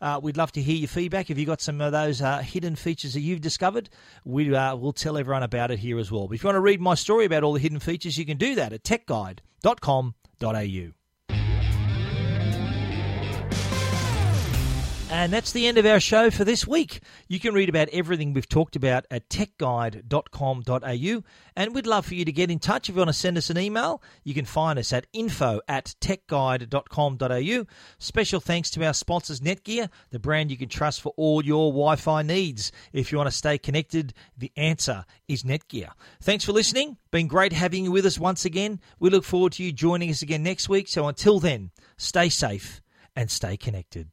Uh, 0.00 0.20
we'd 0.22 0.36
love 0.36 0.52
to 0.52 0.62
hear 0.62 0.76
your 0.76 0.88
feedback. 0.88 1.30
If 1.30 1.38
you've 1.38 1.46
got 1.46 1.60
some 1.60 1.80
of 1.80 1.92
those 1.92 2.22
uh, 2.22 2.38
hidden 2.38 2.76
features 2.76 3.14
that 3.14 3.20
you've 3.20 3.40
discovered, 3.40 3.88
we, 4.24 4.54
uh, 4.54 4.76
will 4.76 4.92
tell 4.92 5.16
everyone 5.16 5.42
about 5.42 5.70
it 5.70 5.78
here 5.78 5.98
as 5.98 6.10
well. 6.10 6.28
But 6.28 6.34
if 6.34 6.42
you 6.42 6.48
want 6.48 6.56
to 6.56 6.60
read 6.60 6.80
my 6.80 6.94
story 6.94 7.24
about 7.24 7.42
all 7.42 7.52
the 7.52 7.60
hidden 7.60 7.80
features, 7.80 8.18
you 8.18 8.26
can 8.26 8.38
do 8.38 8.54
that 8.56 8.72
at 8.72 8.82
techguide.com.au. 8.82 10.95
And 15.08 15.32
that's 15.32 15.52
the 15.52 15.68
end 15.68 15.78
of 15.78 15.86
our 15.86 16.00
show 16.00 16.30
for 16.30 16.44
this 16.44 16.66
week. 16.66 17.00
You 17.28 17.38
can 17.38 17.54
read 17.54 17.68
about 17.68 17.88
everything 17.90 18.32
we've 18.32 18.48
talked 18.48 18.74
about 18.74 19.06
at 19.08 19.28
techguide.com.au. 19.28 21.22
And 21.54 21.74
we'd 21.74 21.86
love 21.86 22.06
for 22.06 22.14
you 22.14 22.24
to 22.24 22.32
get 22.32 22.50
in 22.50 22.58
touch. 22.58 22.88
If 22.88 22.96
you 22.96 22.98
want 22.98 23.10
to 23.10 23.14
send 23.14 23.38
us 23.38 23.48
an 23.48 23.56
email, 23.56 24.02
you 24.24 24.34
can 24.34 24.44
find 24.44 24.80
us 24.80 24.92
at 24.92 25.06
info 25.12 25.60
at 25.68 25.94
techguide.com.au. 26.00 27.66
Special 27.98 28.40
thanks 28.40 28.68
to 28.70 28.84
our 28.84 28.92
sponsors, 28.92 29.40
Netgear, 29.40 29.90
the 30.10 30.18
brand 30.18 30.50
you 30.50 30.56
can 30.56 30.68
trust 30.68 31.00
for 31.00 31.12
all 31.16 31.44
your 31.44 31.70
Wi 31.70 31.94
Fi 31.94 32.22
needs. 32.22 32.72
If 32.92 33.12
you 33.12 33.18
want 33.18 33.30
to 33.30 33.36
stay 33.36 33.58
connected, 33.58 34.12
the 34.36 34.50
answer 34.56 35.04
is 35.28 35.44
Netgear. 35.44 35.90
Thanks 36.20 36.44
for 36.44 36.52
listening. 36.52 36.96
Been 37.12 37.28
great 37.28 37.52
having 37.52 37.84
you 37.84 37.92
with 37.92 38.06
us 38.06 38.18
once 38.18 38.44
again. 38.44 38.80
We 38.98 39.10
look 39.10 39.24
forward 39.24 39.52
to 39.52 39.62
you 39.62 39.70
joining 39.70 40.10
us 40.10 40.22
again 40.22 40.42
next 40.42 40.68
week. 40.68 40.88
So 40.88 41.06
until 41.06 41.38
then, 41.38 41.70
stay 41.96 42.28
safe 42.28 42.82
and 43.14 43.30
stay 43.30 43.56
connected. 43.56 44.08